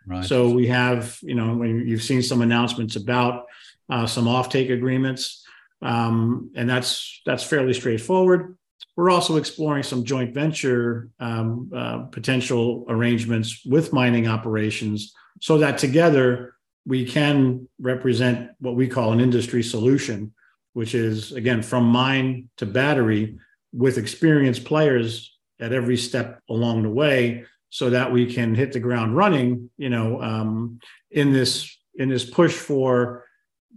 Right. 0.06 0.24
So 0.24 0.48
we 0.48 0.66
have, 0.68 1.18
you 1.22 1.34
know, 1.34 1.62
you've 1.62 2.02
seen 2.02 2.22
some 2.22 2.42
announcements 2.42 2.96
about 2.96 3.46
uh, 3.88 4.06
some 4.06 4.24
offtake 4.24 4.72
agreements, 4.72 5.44
um, 5.82 6.50
and 6.54 6.68
that's 6.68 7.20
that's 7.26 7.44
fairly 7.44 7.74
straightforward. 7.74 8.56
We're 9.00 9.08
also 9.08 9.36
exploring 9.38 9.82
some 9.82 10.04
joint 10.04 10.34
venture 10.34 11.08
um, 11.20 11.70
uh, 11.74 12.00
potential 12.12 12.84
arrangements 12.86 13.64
with 13.64 13.94
mining 13.94 14.28
operations, 14.28 15.14
so 15.40 15.56
that 15.56 15.78
together 15.78 16.56
we 16.84 17.06
can 17.06 17.66
represent 17.78 18.50
what 18.58 18.74
we 18.74 18.88
call 18.88 19.12
an 19.12 19.20
industry 19.20 19.62
solution, 19.62 20.34
which 20.74 20.94
is 20.94 21.32
again 21.32 21.62
from 21.62 21.84
mine 21.84 22.50
to 22.58 22.66
battery 22.66 23.38
with 23.72 23.96
experienced 23.96 24.66
players 24.66 25.34
at 25.58 25.72
every 25.72 25.96
step 25.96 26.42
along 26.50 26.82
the 26.82 26.90
way 26.90 27.46
so 27.70 27.88
that 27.88 28.12
we 28.12 28.30
can 28.30 28.54
hit 28.54 28.72
the 28.72 28.80
ground 28.80 29.16
running 29.16 29.70
you 29.78 29.88
know 29.88 30.20
um, 30.20 30.78
in 31.10 31.32
this 31.32 31.74
in 31.94 32.10
this 32.10 32.28
push 32.28 32.52
for 32.52 33.24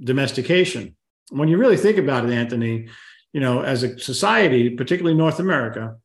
domestication. 0.04 0.98
When 1.30 1.48
you 1.48 1.56
really 1.56 1.78
think 1.78 1.98
about 1.98 2.26
it 2.26 2.34
anthony 2.34 2.90
you 3.34 3.42
know 3.42 3.62
as 3.62 3.84
a 3.84 4.00
society 4.00 4.70
particularly 4.70 5.18
north 5.18 5.40
america 5.40 5.96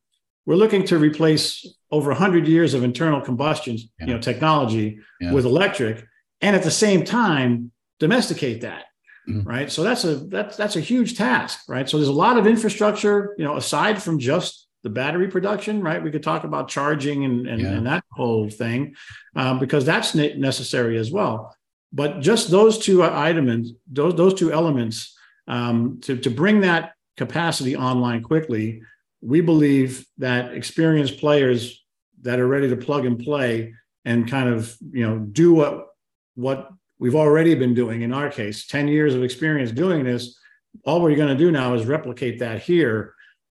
we're 0.45 0.55
looking 0.55 0.83
to 0.83 0.97
replace 0.97 1.65
over 1.91 2.09
100 2.09 2.47
years 2.47 2.73
of 2.73 2.83
internal 2.83 3.21
combustion 3.21 3.77
yeah. 3.77 4.07
you 4.07 4.13
know 4.13 4.19
technology 4.19 4.99
yeah. 5.21 5.31
with 5.31 5.45
electric 5.45 6.05
and 6.41 6.55
at 6.55 6.63
the 6.63 6.71
same 6.71 7.05
time 7.05 7.71
domesticate 7.99 8.61
that 8.61 8.85
mm-hmm. 9.29 9.47
right 9.47 9.71
so 9.71 9.83
that's 9.83 10.03
a 10.03 10.15
that's 10.15 10.57
that's 10.57 10.75
a 10.75 10.81
huge 10.81 11.17
task 11.17 11.61
right 11.69 11.87
so 11.87 11.97
there's 11.97 12.09
a 12.09 12.13
lot 12.13 12.37
of 12.37 12.47
infrastructure 12.47 13.35
you 13.37 13.45
know 13.45 13.55
aside 13.55 14.01
from 14.01 14.19
just 14.19 14.67
the 14.83 14.89
battery 14.89 15.27
production 15.27 15.81
right 15.81 16.03
we 16.03 16.11
could 16.11 16.23
talk 16.23 16.43
about 16.43 16.67
charging 16.67 17.25
and 17.25 17.47
and, 17.47 17.61
yeah. 17.61 17.69
and 17.69 17.85
that 17.85 18.03
whole 18.11 18.49
thing 18.49 18.95
um, 19.35 19.59
because 19.59 19.85
that's 19.85 20.15
necessary 20.15 20.97
as 20.97 21.11
well 21.11 21.55
but 21.91 22.21
just 22.21 22.49
those 22.49 22.77
two 22.77 23.03
items 23.03 23.73
those 23.91 24.15
those 24.15 24.33
two 24.33 24.51
elements 24.51 25.15
um, 25.47 25.99
to, 26.01 26.15
to 26.15 26.29
bring 26.29 26.61
that 26.61 26.93
capacity 27.23 27.75
online 27.75 28.23
quickly 28.23 28.81
we 29.21 29.41
believe 29.41 30.05
that 30.17 30.53
experienced 30.53 31.19
players 31.19 31.83
that 32.21 32.39
are 32.39 32.47
ready 32.47 32.69
to 32.69 32.77
plug 32.77 33.05
and 33.05 33.19
play 33.19 33.73
and 34.05 34.29
kind 34.29 34.49
of 34.49 34.75
you 34.91 35.05
know 35.05 35.19
do 35.19 35.53
what 35.53 35.87
what 36.35 36.69
we've 36.97 37.19
already 37.23 37.53
been 37.53 37.73
doing 37.73 38.01
in 38.01 38.11
our 38.13 38.29
case 38.29 38.65
10 38.65 38.87
years 38.87 39.13
of 39.13 39.23
experience 39.23 39.71
doing 39.71 40.03
this 40.03 40.39
all 40.85 41.01
we're 41.01 41.15
going 41.15 41.29
to 41.29 41.35
do 41.35 41.51
now 41.51 41.73
is 41.73 41.85
replicate 41.85 42.39
that 42.39 42.61
here. 42.61 43.15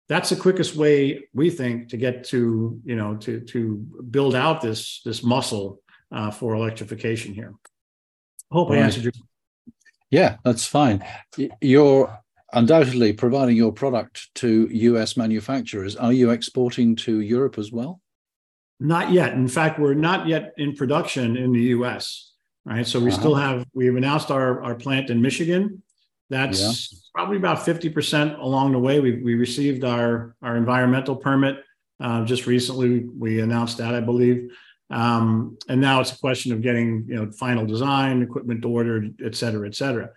That's 0.07 0.29
the 0.29 0.35
quickest 0.35 0.75
way 0.75 1.27
we 1.33 1.49
think 1.49 1.89
to 1.89 1.97
get 1.97 2.25
to 2.25 2.81
you 2.83 2.95
know 2.95 3.15
to 3.17 3.39
to 3.41 3.77
build 4.09 4.35
out 4.35 4.61
this 4.61 5.01
this 5.05 5.23
muscle 5.23 5.81
uh, 6.11 6.31
for 6.31 6.53
electrification 6.53 7.33
here. 7.33 7.53
Hope 8.51 8.71
i 8.71 8.75
answered 8.75 9.03
your 9.03 9.13
yeah 10.09 10.37
that's 10.43 10.65
fine. 10.65 11.05
You're 11.61 12.19
undoubtedly 12.53 13.13
providing 13.13 13.55
your 13.55 13.71
product 13.71 14.33
to 14.35 14.67
us 14.71 15.15
manufacturers 15.17 15.95
are 15.95 16.13
you 16.13 16.29
exporting 16.31 16.95
to 16.95 17.21
europe 17.21 17.57
as 17.57 17.71
well 17.71 18.01
not 18.79 19.11
yet 19.11 19.33
in 19.33 19.47
fact 19.47 19.79
we're 19.79 19.93
not 19.93 20.27
yet 20.27 20.53
in 20.57 20.75
production 20.75 21.37
in 21.37 21.51
the 21.51 21.61
us 21.61 22.31
right? 22.65 22.85
So 22.85 22.99
we 22.99 23.07
uh-huh. 23.07 23.19
still 23.19 23.35
have 23.35 23.65
we've 23.73 23.95
announced 23.95 24.31
our 24.31 24.61
our 24.63 24.75
plant 24.75 25.09
in 25.09 25.21
Michigan. 25.21 25.81
That's 26.29 26.61
yeah. 26.61 26.97
probably 27.13 27.35
about 27.35 27.57
50% 27.57 28.39
along 28.39 28.71
the 28.71 28.79
way. 28.79 29.01
We, 29.01 29.21
we 29.21 29.35
received 29.35 29.83
our, 29.83 30.33
our 30.41 30.55
environmental 30.55 31.17
permit 31.17 31.57
uh, 31.99 32.23
just 32.23 32.47
recently. 32.47 32.99
We 33.03 33.41
announced 33.41 33.79
that, 33.79 33.93
I 33.93 33.99
believe. 33.99 34.49
Um, 34.89 35.57
and 35.67 35.81
now 35.81 35.99
it's 35.99 36.13
a 36.13 36.17
question 36.17 36.53
of 36.53 36.61
getting 36.61 37.05
you 37.09 37.15
know 37.15 37.31
final 37.31 37.65
design, 37.65 38.21
equipment 38.21 38.63
ordered, 38.63 39.21
et 39.21 39.35
cetera, 39.35 39.67
et 39.67 39.75
cetera. 39.75 40.11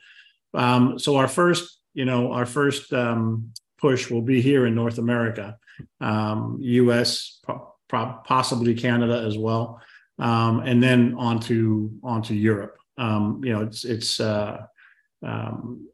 Um, 0.53 0.97
so 1.01 1.17
our 1.17 1.27
first, 1.27 1.81
you 1.95 2.05
know, 2.05 2.33
our 2.33 2.47
first 2.47 2.93
um, 2.93 3.53
push 3.79 4.11
will 4.11 4.23
be 4.23 4.43
here 4.43 4.67
in 4.67 4.75
North 4.75 4.99
America, 4.99 5.57
U.S., 6.01 7.41
um, 7.49 7.61
po- 7.89 8.21
possibly 8.25 8.75
Canada 8.75 9.23
as 9.27 9.39
well 9.39 9.81
um, 10.19 10.61
and 10.61 10.83
then 10.83 11.15
onto 11.15 11.91
onto 12.03 12.35
Europe. 12.35 12.77
Um, 12.99 13.41
you 13.45 13.53
know, 13.53 13.63
it's 13.63 13.85
it's 13.85 14.21
uh, 14.21 14.67
um, 15.23 15.89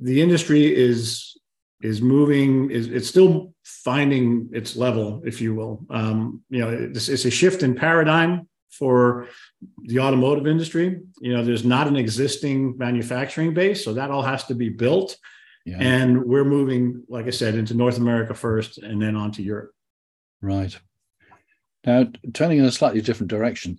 the 0.00 0.20
industry 0.20 0.74
is 0.74 1.36
is 1.80 2.02
moving 2.02 2.70
is 2.70 2.88
it's 2.88 3.08
still 3.08 3.54
finding 3.64 4.50
its 4.52 4.76
level, 4.76 5.22
if 5.24 5.40
you 5.40 5.54
will. 5.54 5.86
Um, 5.90 6.42
you 6.50 6.60
know, 6.60 6.70
it's, 6.70 7.08
it's 7.08 7.24
a 7.24 7.30
shift 7.30 7.62
in 7.62 7.74
paradigm 7.74 8.48
for 8.70 9.28
the 9.84 10.00
automotive 10.00 10.46
industry. 10.46 11.00
You 11.20 11.34
know, 11.34 11.44
there's 11.44 11.64
not 11.64 11.88
an 11.88 11.96
existing 11.96 12.76
manufacturing 12.78 13.54
base, 13.54 13.84
so 13.84 13.92
that 13.94 14.10
all 14.10 14.22
has 14.22 14.44
to 14.44 14.54
be 14.54 14.68
built. 14.68 15.16
Yeah. 15.64 15.78
And 15.80 16.24
we're 16.24 16.44
moving, 16.44 17.02
like 17.08 17.26
I 17.26 17.30
said, 17.30 17.54
into 17.54 17.74
North 17.74 17.98
America 17.98 18.34
first, 18.34 18.78
and 18.78 19.02
then 19.02 19.16
on 19.16 19.32
to 19.32 19.42
Europe. 19.42 19.72
Right. 20.40 20.76
Now, 21.84 22.06
turning 22.32 22.58
in 22.58 22.64
a 22.64 22.72
slightly 22.72 23.00
different 23.00 23.30
direction, 23.30 23.78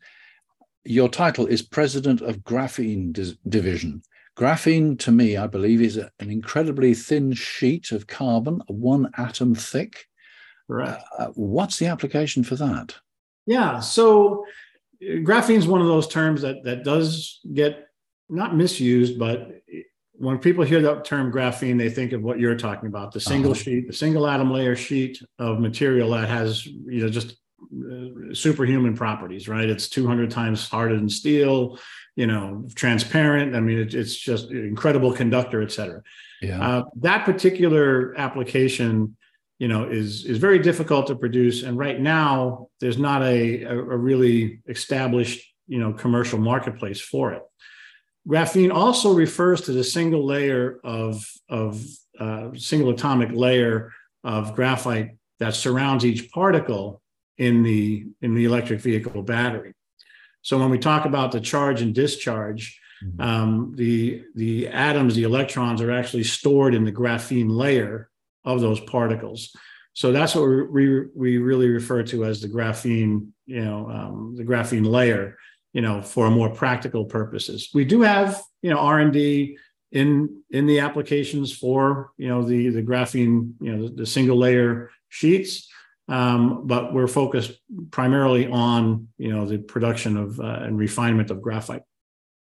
your 0.83 1.09
title 1.09 1.45
is 1.45 1.61
President 1.61 2.21
of 2.21 2.39
Graphene 2.39 3.37
Division. 3.47 4.01
Graphene, 4.37 4.97
to 4.99 5.11
me, 5.11 5.35
I 5.35 5.47
believe, 5.47 5.81
is 5.81 5.97
a, 5.97 6.11
an 6.19 6.29
incredibly 6.29 6.93
thin 6.93 7.33
sheet 7.33 7.91
of 7.91 8.07
carbon, 8.07 8.61
one 8.67 9.09
atom 9.17 9.53
thick. 9.55 10.05
Right. 10.67 10.99
Uh, 11.17 11.27
what's 11.35 11.77
the 11.77 11.87
application 11.87 12.43
for 12.43 12.55
that? 12.55 12.95
Yeah. 13.45 13.79
So, 13.79 14.45
graphene 15.01 15.57
is 15.57 15.67
one 15.67 15.81
of 15.81 15.87
those 15.87 16.07
terms 16.07 16.41
that 16.41 16.63
that 16.63 16.83
does 16.83 17.39
get 17.53 17.87
not 18.29 18.55
misused, 18.55 19.17
but 19.17 19.61
when 20.13 20.37
people 20.37 20.63
hear 20.63 20.81
that 20.81 21.05
term 21.05 21.31
graphene, 21.31 21.77
they 21.77 21.89
think 21.89 22.11
of 22.11 22.21
what 22.21 22.39
you're 22.39 22.55
talking 22.55 22.87
about 22.87 23.13
the 23.13 23.19
single 23.19 23.51
uh-huh. 23.51 23.61
sheet, 23.61 23.87
the 23.87 23.93
single 23.93 24.27
atom 24.27 24.51
layer 24.51 24.75
sheet 24.75 25.21
of 25.39 25.59
material 25.59 26.11
that 26.11 26.27
has 26.27 26.65
you 26.65 27.01
know 27.01 27.09
just 27.09 27.37
uh, 27.61 28.33
superhuman 28.33 28.95
properties, 28.95 29.47
right? 29.47 29.69
It's 29.69 29.89
200 29.89 30.29
times 30.31 30.67
harder 30.67 30.95
than 30.95 31.09
steel, 31.09 31.79
you 32.15 32.27
know, 32.27 32.67
transparent. 32.75 33.55
I 33.55 33.59
mean, 33.59 33.79
it, 33.79 33.93
it's 33.93 34.15
just 34.15 34.51
incredible 34.51 35.13
conductor, 35.13 35.61
et 35.61 35.71
cetera. 35.71 36.01
Yeah. 36.41 36.61
Uh, 36.61 36.83
that 36.97 37.25
particular 37.25 38.17
application, 38.17 39.17
you 39.59 39.67
know, 39.67 39.89
is 39.89 40.25
is 40.25 40.37
very 40.37 40.59
difficult 40.59 41.07
to 41.07 41.15
produce, 41.15 41.63
and 41.63 41.77
right 41.77 41.99
now 41.99 42.69
there's 42.79 42.97
not 42.97 43.21
a, 43.21 43.63
a, 43.63 43.77
a 43.77 43.97
really 43.97 44.61
established, 44.67 45.45
you 45.67 45.79
know, 45.79 45.93
commercial 45.93 46.39
marketplace 46.39 47.01
for 47.01 47.33
it. 47.33 47.43
Graphene 48.27 48.73
also 48.73 49.13
refers 49.13 49.61
to 49.61 49.73
the 49.73 49.83
single 49.83 50.25
layer 50.25 50.79
of 50.83 51.25
of 51.49 51.83
uh, 52.19 52.49
single 52.55 52.89
atomic 52.91 53.31
layer 53.33 53.91
of 54.23 54.55
graphite 54.55 55.17
that 55.39 55.55
surrounds 55.55 56.05
each 56.05 56.31
particle 56.31 57.01
in 57.37 57.63
the 57.63 58.05
in 58.21 58.33
the 58.33 58.45
electric 58.45 58.79
vehicle 58.79 59.23
battery. 59.23 59.73
So 60.41 60.57
when 60.57 60.69
we 60.69 60.79
talk 60.79 61.05
about 61.05 61.31
the 61.33 61.41
charge 61.41 61.81
and 61.81 61.93
discharge, 61.93 62.79
mm-hmm. 63.03 63.21
um, 63.21 63.73
the 63.75 64.23
the 64.35 64.69
atoms, 64.69 65.15
the 65.15 65.23
electrons, 65.23 65.81
are 65.81 65.91
actually 65.91 66.23
stored 66.23 66.73
in 66.73 66.85
the 66.85 66.93
graphene 66.93 67.49
layer 67.49 68.08
of 68.43 68.61
those 68.61 68.79
particles. 68.79 69.55
So 69.93 70.11
that's 70.11 70.35
what 70.35 70.71
we 70.71 71.05
we 71.13 71.37
really 71.39 71.69
refer 71.69 72.03
to 72.03 72.25
as 72.25 72.41
the 72.41 72.47
graphene, 72.47 73.29
you 73.45 73.65
know, 73.65 73.89
um, 73.89 74.35
the 74.37 74.43
graphene 74.45 74.85
layer, 74.85 75.37
you 75.73 75.81
know, 75.81 76.01
for 76.01 76.29
more 76.29 76.49
practical 76.49 77.05
purposes. 77.05 77.69
We 77.73 77.85
do 77.85 78.01
have, 78.01 78.41
you 78.61 78.69
know, 78.69 78.77
R 78.77 78.99
and 78.99 79.11
D 79.11 79.57
in 79.91 80.41
in 80.51 80.67
the 80.67 80.79
applications 80.79 81.51
for, 81.51 82.11
you 82.17 82.27
know, 82.29 82.43
the 82.43 82.69
the 82.69 82.83
graphene, 82.83 83.53
you 83.59 83.75
know, 83.75 83.87
the, 83.87 83.95
the 83.95 84.05
single 84.05 84.37
layer 84.37 84.91
sheets. 85.09 85.67
Um, 86.07 86.65
but 86.65 86.91
we're 86.91 87.07
focused 87.07 87.51
primarily 87.91 88.47
on 88.47 89.09
you 89.17 89.31
know 89.31 89.45
the 89.45 89.59
production 89.59 90.17
of 90.17 90.39
uh, 90.39 90.59
and 90.63 90.77
refinement 90.77 91.29
of 91.29 91.41
graphite 91.41 91.83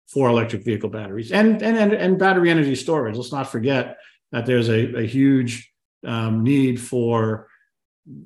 for 0.08 0.30
electric 0.30 0.64
vehicle 0.64 0.90
batteries 0.90 1.32
and 1.32 1.64
and 1.64 1.76
and, 1.78 1.94
and 1.94 2.20
battery 2.20 2.52
energy 2.52 2.76
storage. 2.76 3.16
Let's 3.16 3.32
not 3.32 3.50
forget 3.50 3.98
that 4.32 4.46
there's 4.46 4.70
a, 4.70 4.98
a 4.98 5.08
huge 5.08 5.72
um, 6.06 6.44
need 6.44 6.80
for 6.80 7.48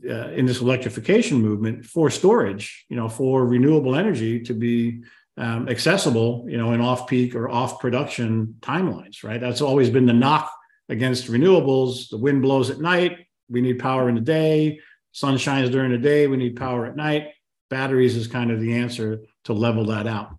uh, 0.07 0.29
in 0.31 0.45
this 0.45 0.61
electrification 0.61 1.41
movement 1.41 1.85
for 1.85 2.09
storage, 2.09 2.85
you 2.89 2.95
know, 2.95 3.07
for 3.07 3.45
renewable 3.45 3.95
energy 3.95 4.41
to 4.41 4.53
be 4.53 5.01
um, 5.37 5.69
accessible, 5.69 6.45
you 6.49 6.57
know, 6.57 6.73
in 6.73 6.81
off-peak 6.81 7.33
or 7.33 7.49
off-production 7.49 8.55
timelines. 8.59 9.23
Right. 9.23 9.39
That's 9.39 9.61
always 9.61 9.89
been 9.89 10.05
the 10.05 10.13
knock 10.13 10.51
against 10.89 11.27
renewables. 11.27 12.09
The 12.09 12.17
wind 12.17 12.41
blows 12.41 12.69
at 12.69 12.79
night. 12.79 13.19
We 13.49 13.61
need 13.61 13.79
power 13.79 14.09
in 14.09 14.15
the 14.15 14.21
day 14.21 14.79
sun 15.11 15.37
shines 15.37 15.69
during 15.69 15.91
the 15.91 15.97
day, 15.97 16.27
we 16.27 16.37
need 16.37 16.55
power 16.55 16.85
at 16.85 16.95
night. 16.95 17.29
Batteries 17.69 18.15
is 18.15 18.27
kind 18.27 18.51
of 18.51 18.59
the 18.59 18.75
answer 18.75 19.21
to 19.45 19.53
level 19.53 19.85
that 19.85 20.07
out. 20.07 20.35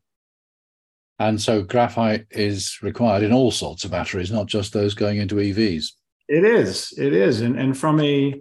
And 1.19 1.41
so 1.41 1.63
graphite 1.63 2.27
is 2.31 2.79
required 2.83 3.23
in 3.23 3.33
all 3.33 3.51
sorts 3.51 3.85
of 3.85 3.91
batteries, 3.91 4.33
not 4.33 4.47
just 4.47 4.73
those 4.73 4.95
going 4.95 5.19
into 5.19 5.37
EVs. 5.37 5.93
It 6.31 6.45
is. 6.45 6.95
It 6.97 7.13
is. 7.13 7.41
And 7.41 7.59
and 7.59 7.77
from 7.77 8.01
a 8.01 8.41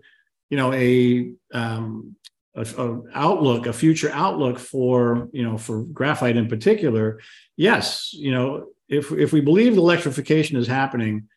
you 0.50 0.58
know 0.58 0.72
a 0.72 1.32
um, 1.54 2.16
a, 2.56 2.62
a, 2.62 3.02
outlook, 3.14 3.66
a 3.66 3.74
future 3.74 4.12
outlook 4.14 4.60
for 4.60 5.28
you 5.34 5.44
know 5.44 5.58
for 5.58 5.84
graphite 5.84 6.38
in 6.38 6.48
particular, 6.48 7.20
yes, 7.58 8.14
you 8.14 8.32
know 8.32 8.68
if 8.88 9.12
if 9.12 9.34
we 9.34 9.42
believe 9.42 9.74
the 9.74 9.82
electrification 9.82 10.56
is 10.56 10.68
happening, 10.68 11.28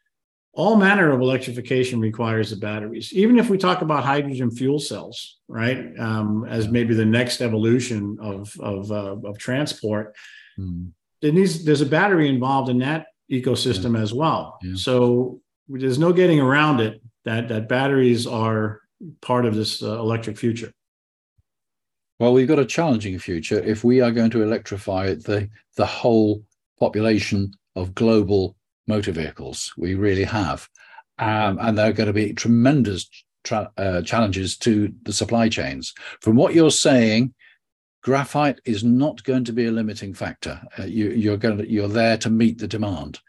all 0.53 0.77
manner 0.77 1.11
of 1.11 1.23
electrification 1.23 2.01
requires 2.01 2.51
the 2.51 2.57
batteries. 2.57 3.13
Even 3.15 3.39
if 3.39 3.49
we 3.49 3.57
talk 3.57 3.81
about 3.81 4.05
hydrogen 4.05 4.51
fuel 4.51 4.79
cells, 4.79 5.39
right, 5.49 5.99
um, 5.99 6.45
as 6.49 6.69
maybe 6.69 6.95
the 6.95 7.05
next 7.05 7.41
evolution 7.41 8.19
of 8.21 8.55
of 8.61 8.93
uh, 8.93 9.17
of 9.25 9.39
transport, 9.39 10.15
mm. 10.59 10.91
there 11.23 11.33
needs 11.33 11.65
there's 11.65 11.81
a 11.81 11.87
battery 11.87 12.29
involved 12.29 12.69
in 12.69 12.79
that 12.79 13.07
ecosystem 13.31 13.97
yeah. 13.97 14.03
as 14.03 14.13
well. 14.13 14.59
Yeah. 14.63 14.75
So 14.77 15.42
there's 15.81 15.99
no 15.99 16.13
getting 16.13 16.41
around 16.41 16.81
it 16.81 17.03
that 17.25 17.49
that 17.49 17.69
batteries 17.69 18.27
are 18.27 18.81
part 19.21 19.45
of 19.47 19.55
this 19.55 19.83
uh, 19.83 19.99
electric 19.99 20.37
future. 20.37 20.73
Well, 22.19 22.33
we've 22.33 22.49
got 22.49 22.59
a 22.59 22.67
challenging 22.67 23.19
future 23.19 23.59
if 23.59 23.83
we 23.83 24.01
are 24.01 24.13
going 24.13 24.31
to 24.31 24.43
electrify 24.43 25.15
the 25.15 25.49
the 25.77 25.87
whole 25.87 26.45
population 26.79 27.53
of 27.75 27.95
global 27.95 28.57
motor 28.87 29.13
vehicles. 29.13 29.73
We 29.77 29.95
really 29.95 30.25
have. 30.25 30.69
Um, 31.19 31.59
and 31.61 31.79
there 31.79 31.89
are 31.89 31.93
going 31.93 32.09
to 32.09 32.13
be 32.13 32.33
tremendous 32.33 33.09
tra- 33.45 33.71
uh, 33.77 34.03
challenges 34.03 34.57
to 34.59 34.93
the 35.03 35.13
supply 35.13 35.49
chains. 35.49 35.95
From 36.21 36.37
what 36.37 36.55
you're 36.55 36.71
saying, 36.71 37.35
graphite 38.03 38.61
is 38.65 38.83
not 38.83 39.23
going 39.25 39.45
to 39.45 39.53
be 39.53 39.67
a 39.67 39.71
limiting 39.71 40.15
factor. 40.15 40.61
Uh, 40.79 40.85
you, 40.85 41.33
are 41.33 41.37
going 41.37 41.59
to, 41.59 41.71
you're 41.71 41.89
there 41.89 42.17
to 42.19 42.31
meet 42.31 42.59
the 42.59 42.69
demand. 42.69 43.21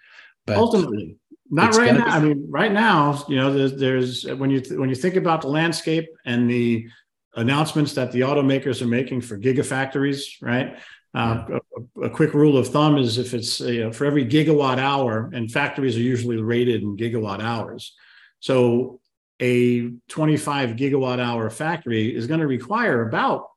But 0.46 0.58
ultimately, 0.58 1.18
not 1.54 1.76
right 1.76 1.94
now. 1.94 2.06
Be- 2.06 2.12
I 2.12 2.20
mean, 2.20 2.46
right 2.50 2.72
now, 2.72 3.24
you 3.28 3.36
know, 3.36 3.54
there's, 3.54 3.76
there's 3.76 4.26
when 4.26 4.50
you 4.50 4.60
th- 4.60 4.80
when 4.80 4.90
you 4.90 4.96
think 4.96 5.16
about 5.16 5.42
the 5.42 5.48
landscape 5.48 6.08
and 6.26 6.50
the 6.50 6.88
announcements 7.36 7.94
that 7.94 8.12
the 8.12 8.22
automakers 8.22 8.82
are 8.82 8.88
making 8.88 9.22
for 9.22 9.38
gigafactories, 9.38 10.42
right? 10.42 10.78
Uh, 11.16 11.60
a, 11.98 12.06
a, 12.06 12.10
quick 12.10 12.34
rule 12.34 12.58
of 12.58 12.68
thumb 12.68 12.98
is 12.98 13.20
if 13.20 13.36
it's 13.36 13.60
you 13.60 13.84
know, 13.84 13.92
for 13.92 14.06
every 14.06 14.26
gigawatt 14.26 14.80
hour, 14.80 15.30
and 15.34 15.52
factories 15.52 15.96
are 15.96 16.02
usually 16.02 16.38
rated 16.38 16.82
in 16.82 16.98
gigawatt 16.98 17.40
hours. 17.40 17.94
So 18.40 19.00
a 19.40 19.92
25 20.10 20.72
gigawatt 20.72 21.20
hour 21.20 21.50
factory 21.52 22.16
is 22.16 22.26
going 22.26 22.40
to 22.40 22.48
require 22.48 23.08
about 23.08 23.48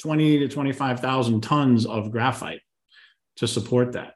20 0.00 0.40
to 0.40 0.48
25,000 0.48 1.40
tons 1.40 1.86
of 1.86 2.10
graphite 2.10 2.62
to 3.36 3.46
support 3.46 3.92
that. 3.92 4.14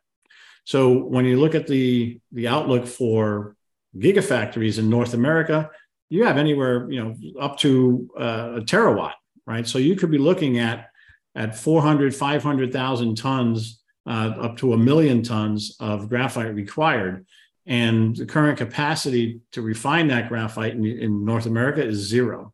So 0.64 0.92
when 0.92 1.24
you 1.24 1.38
look 1.40 1.54
at 1.54 1.66
the, 1.66 2.20
the 2.30 2.48
outlook 2.48 2.86
for 2.86 3.56
gigafactories 3.96 4.78
in 4.78 4.88
North 4.88 5.14
America, 5.14 5.70
you 6.08 6.24
have 6.24 6.36
anywhere, 6.36 6.90
you 6.90 7.02
know, 7.02 7.16
up 7.40 7.58
to 7.58 8.08
uh, 8.18 8.52
a 8.56 8.60
terawatt, 8.60 9.14
right? 9.46 9.66
So 9.66 9.78
you 9.78 9.96
could 9.96 10.10
be 10.10 10.18
looking 10.18 10.58
at 10.58 10.88
at 11.34 11.56
400, 11.56 12.14
500,000 12.14 13.16
tons 13.16 13.80
uh, 14.06 14.34
up 14.40 14.56
to 14.58 14.72
a 14.74 14.76
million 14.76 15.22
tons 15.22 15.76
of 15.80 16.08
graphite 16.08 16.54
required. 16.54 17.26
And 17.66 18.16
the 18.16 18.26
current 18.26 18.58
capacity 18.58 19.40
to 19.52 19.62
refine 19.62 20.08
that 20.08 20.28
graphite 20.28 20.74
in, 20.74 20.84
in 20.84 21.24
North 21.24 21.46
America 21.46 21.82
is 21.84 21.98
zero 21.98 22.52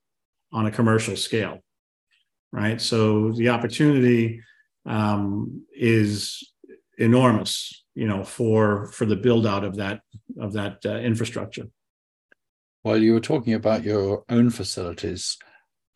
on 0.53 0.67
a 0.67 0.71
commercial 0.71 1.17
scale, 1.17 1.59
right? 2.53 2.81
So 2.81 3.33
the 3.33 3.49
opportunity 3.49 4.43
um, 4.85 5.63
is 5.75 6.53
enormous, 6.99 7.85
you 7.99 8.07
know, 8.07 8.23
for 8.23 8.87
for 8.87 9.07
the 9.07 9.17
build 9.17 9.45
out 9.45 9.65
of 9.65 9.75
that 9.77 10.03
of 10.39 10.53
that 10.53 10.87
uh, 10.87 10.99
infrastructure. 11.11 11.67
While 12.83 13.03
you 13.03 13.13
were 13.15 13.29
talking 13.33 13.55
about 13.55 13.83
your 13.83 14.25
own 14.29 14.51
facilities, 14.51 15.37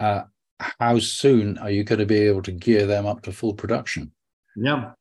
uh, 0.00 0.22
how 0.58 0.98
soon 0.98 1.58
are 1.58 1.70
you 1.70 1.84
going 1.84 2.00
to 2.00 2.06
be 2.06 2.22
able 2.26 2.42
to 2.42 2.52
gear 2.52 2.86
them 2.86 3.06
up 3.06 3.22
to 3.22 3.32
full 3.32 3.54
production? 3.54 4.10
Yeah. 4.56 4.92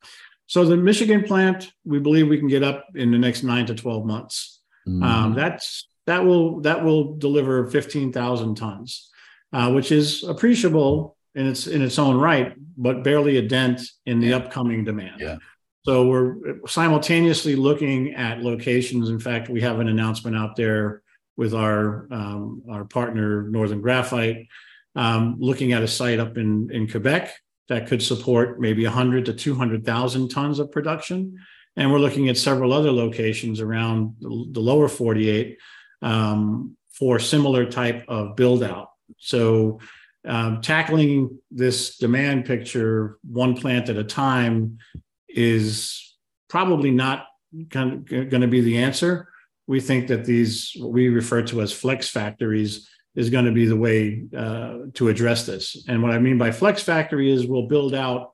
So 0.45 0.63
the 0.63 0.77
Michigan 0.77 1.23
plant, 1.23 1.71
we 1.85 1.97
believe 1.97 2.27
we 2.27 2.37
can 2.37 2.47
get 2.47 2.61
up 2.61 2.85
in 2.93 3.09
the 3.09 3.17
next 3.17 3.41
nine 3.41 3.65
to 3.65 3.73
twelve 3.73 4.05
months. 4.05 4.61
Mm-hmm. 4.87 5.03
Um, 5.03 5.33
that's 5.33 5.87
that 6.05 6.23
will 6.23 6.61
that 6.61 6.83
will 6.85 7.17
deliver 7.17 7.67
fifteen 7.67 8.13
thousand 8.13 8.55
tons, 8.55 9.09
uh, 9.53 9.71
which 9.71 9.91
is 9.91 10.23
appreciable 10.23 11.17
in 11.33 11.47
its 11.47 11.65
in 11.65 11.81
its 11.81 11.97
own 11.97 12.17
right, 12.17 12.53
but 12.77 13.03
barely 13.03 13.37
a 13.37 13.41
dent 13.41 13.81
in 14.05 14.19
the 14.19 14.27
yeah. 14.27 14.35
upcoming 14.35 14.83
demand. 14.83 15.19
Yeah. 15.19 15.37
So 15.83 16.05
we're 16.07 16.65
simultaneously 16.67 17.55
looking 17.55 18.13
at 18.13 18.43
locations. 18.43 19.09
In 19.09 19.19
fact, 19.19 19.49
we 19.49 19.61
have 19.61 19.79
an 19.79 19.87
announcement 19.87 20.37
out 20.37 20.55
there 20.55 21.01
with 21.37 21.55
our 21.55 22.07
um, 22.11 22.61
our 22.69 22.85
partner 22.85 23.43
Northern 23.43 23.81
Graphite 23.81 24.47
um, 24.95 25.37
looking 25.39 25.73
at 25.73 25.83
a 25.83 25.87
site 25.87 26.19
up 26.19 26.37
in, 26.37 26.69
in 26.71 26.87
Quebec 26.87 27.33
that 27.69 27.87
could 27.87 28.03
support 28.03 28.59
maybe 28.59 28.83
100 28.83 29.25
to 29.25 29.33
200,000 29.33 30.29
tons 30.29 30.59
of 30.59 30.71
production. 30.71 31.37
And 31.77 31.91
we're 31.91 31.99
looking 31.99 32.27
at 32.27 32.37
several 32.37 32.73
other 32.73 32.91
locations 32.91 33.61
around 33.61 34.15
the, 34.19 34.59
lower 34.59 34.89
48 34.89 35.57
um, 36.01 36.75
for 36.91 37.17
similar 37.17 37.65
type 37.65 38.03
of 38.09 38.35
build 38.35 38.61
out. 38.61 38.89
So 39.17 39.79
um, 40.27 40.61
tackling 40.61 41.39
this 41.49 41.97
demand 41.97 42.45
picture 42.45 43.17
one 43.23 43.55
plant 43.55 43.87
at 43.87 43.95
a 43.95 44.03
time 44.03 44.79
is 45.35 46.15
probably 46.49 46.91
not 46.91 47.25
going 47.69 48.05
to 48.05 48.47
be 48.47 48.61
the 48.61 48.77
answer. 48.77 49.27
We 49.67 49.79
think 49.79 50.07
that 50.07 50.25
these, 50.25 50.73
what 50.77 50.91
we 50.91 51.09
refer 51.09 51.41
to 51.43 51.61
as 51.61 51.71
flex 51.71 52.09
factories, 52.09 52.87
is 53.15 53.29
going 53.29 53.45
to 53.45 53.51
be 53.51 53.65
the 53.65 53.75
way 53.75 54.23
uh, 54.35 54.77
to 54.93 55.09
address 55.09 55.45
this. 55.45 55.83
And 55.87 56.01
what 56.01 56.11
I 56.11 56.19
mean 56.19 56.37
by 56.37 56.51
flex 56.51 56.81
factory 56.81 57.29
is 57.31 57.45
we'll 57.45 57.67
build 57.67 57.93
out 57.93 58.31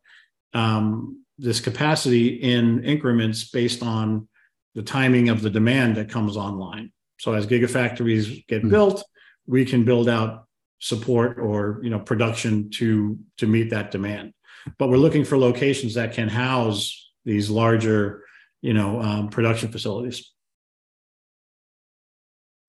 um, 0.54 1.24
this 1.38 1.60
capacity 1.60 2.28
in 2.28 2.84
increments 2.84 3.50
based 3.50 3.82
on 3.82 4.28
the 4.76 4.84
timing 4.84 5.30
of 5.30 5.42
the 5.42 5.50
demand 5.50 5.98
that 5.98 6.10
comes 6.10 6.38
online. 6.38 6.92
So 7.20 7.34
as 7.34 7.48
gigafactories 7.48 8.46
get 8.48 8.60
mm-hmm. 8.60 8.70
built, 8.70 9.04
we 9.48 9.66
can 9.66 9.84
build 9.84 10.10
out 10.10 10.46
support 10.80 11.40
or 11.40 11.80
you 11.82 11.90
know 11.90 12.00
production 12.00 12.70
to 12.70 13.18
to 13.38 13.48
meet 13.48 13.72
that 13.72 13.90
demand. 13.90 14.34
But 14.78 14.90
we're 14.90 14.98
looking 14.98 15.26
for 15.26 15.38
locations 15.38 15.94
that 15.96 16.14
can 16.14 16.30
house 16.30 17.12
these 17.26 17.50
larger 17.50 18.24
you 18.62 18.74
know 18.74 19.02
um, 19.02 19.30
production 19.30 19.72
facilities. 19.72 20.32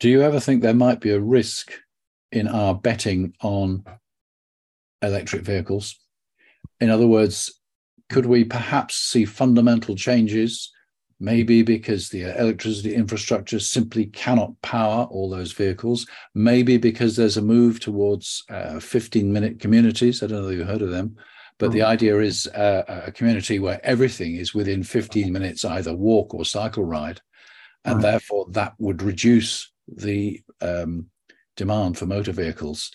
Do 0.01 0.09
you 0.09 0.23
ever 0.23 0.39
think 0.39 0.63
there 0.63 0.75
might 0.75 1.01
be 1.01 1.11
a 1.11 1.21
risk 1.21 1.73
in 2.31 2.47
our 2.49 2.75
betting 2.75 3.35
on 3.43 3.85
electric 5.03 5.43
vehicles. 5.43 5.97
In 6.81 6.91
other 6.91 7.07
words, 7.07 7.61
could 8.11 8.27
we 8.27 8.45
perhaps 8.45 8.97
see 8.97 9.25
fundamental 9.25 9.95
changes? 9.97 10.73
Maybe 11.21 11.63
because 11.63 12.09
the 12.09 12.23
electricity 12.39 12.95
infrastructure 12.95 13.59
simply 13.59 14.07
cannot 14.07 14.61
power 14.63 15.05
all 15.11 15.29
those 15.29 15.53
vehicles. 15.53 16.07
Maybe 16.35 16.77
because 16.77 17.17
there's 17.17 17.37
a 17.37 17.43
move 17.43 17.81
towards 17.81 18.45
uh, 18.51 18.79
15 18.79 19.33
minute 19.33 19.59
communities. 19.59 20.23
I 20.23 20.29
don't 20.29 20.43
know 20.43 20.49
if 20.49 20.59
you've 20.59 20.69
heard 20.69 20.83
of 20.83 20.91
them, 20.91 21.17
but 21.59 21.73
the 21.73 21.81
mm. 21.81 21.87
idea 21.87 22.18
is 22.21 22.47
uh, 22.47 23.03
a 23.07 23.12
community 23.12 23.59
where 23.59 23.85
everything 23.85 24.37
is 24.37 24.55
within 24.55 24.83
15 24.83 25.33
minutes, 25.33 25.64
either 25.64 25.94
walk 25.94 26.33
or 26.33 26.44
cycle 26.44 26.85
ride. 26.85 27.21
And 27.85 27.97
right. 27.97 28.03
therefore, 28.03 28.47
that 28.51 28.75
would 28.79 29.03
reduce 29.03 29.71
the 29.88 30.40
um, 30.61 31.07
demand 31.57 31.99
for 31.99 32.07
motor 32.07 32.33
vehicles. 32.33 32.92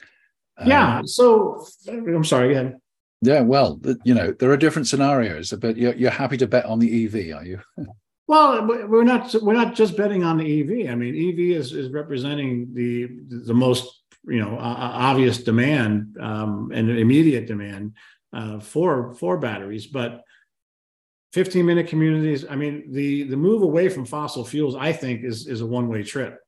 Yeah. 0.65 0.99
Um, 0.99 1.07
so 1.07 1.65
I'm 1.87 2.23
sorry. 2.23 2.51
Again. 2.51 2.81
Yeah. 3.21 3.41
Well, 3.41 3.81
you 4.03 4.13
know, 4.13 4.31
there 4.31 4.51
are 4.51 4.57
different 4.57 4.87
scenarios, 4.87 5.51
but 5.51 5.77
you're, 5.77 5.95
you're 5.95 6.11
happy 6.11 6.37
to 6.37 6.47
bet 6.47 6.65
on 6.65 6.79
the 6.79 7.05
EV, 7.05 7.37
are 7.37 7.45
you? 7.45 7.59
well, 8.27 8.65
we're 8.65 9.03
not. 9.03 9.33
We're 9.41 9.53
not 9.53 9.75
just 9.75 9.97
betting 9.97 10.23
on 10.23 10.37
the 10.37 10.61
EV. 10.61 10.91
I 10.91 10.95
mean, 10.95 11.15
EV 11.15 11.57
is 11.57 11.73
is 11.73 11.91
representing 11.91 12.73
the 12.73 13.09
the 13.45 13.53
most 13.53 14.03
you 14.25 14.39
know 14.39 14.57
obvious 14.59 15.43
demand 15.43 16.17
um, 16.19 16.71
and 16.73 16.89
immediate 16.89 17.47
demand 17.47 17.93
uh, 18.33 18.59
for 18.59 19.13
for 19.13 19.37
batteries, 19.37 19.87
but 19.87 20.23
15 21.33 21.65
minute 21.65 21.87
communities. 21.87 22.45
I 22.49 22.55
mean, 22.55 22.91
the 22.91 23.23
the 23.23 23.37
move 23.37 23.61
away 23.61 23.89
from 23.89 24.05
fossil 24.05 24.43
fuels, 24.43 24.75
I 24.75 24.91
think, 24.91 25.23
is 25.23 25.47
is 25.47 25.61
a 25.61 25.65
one 25.65 25.87
way 25.87 26.03
trip. 26.03 26.39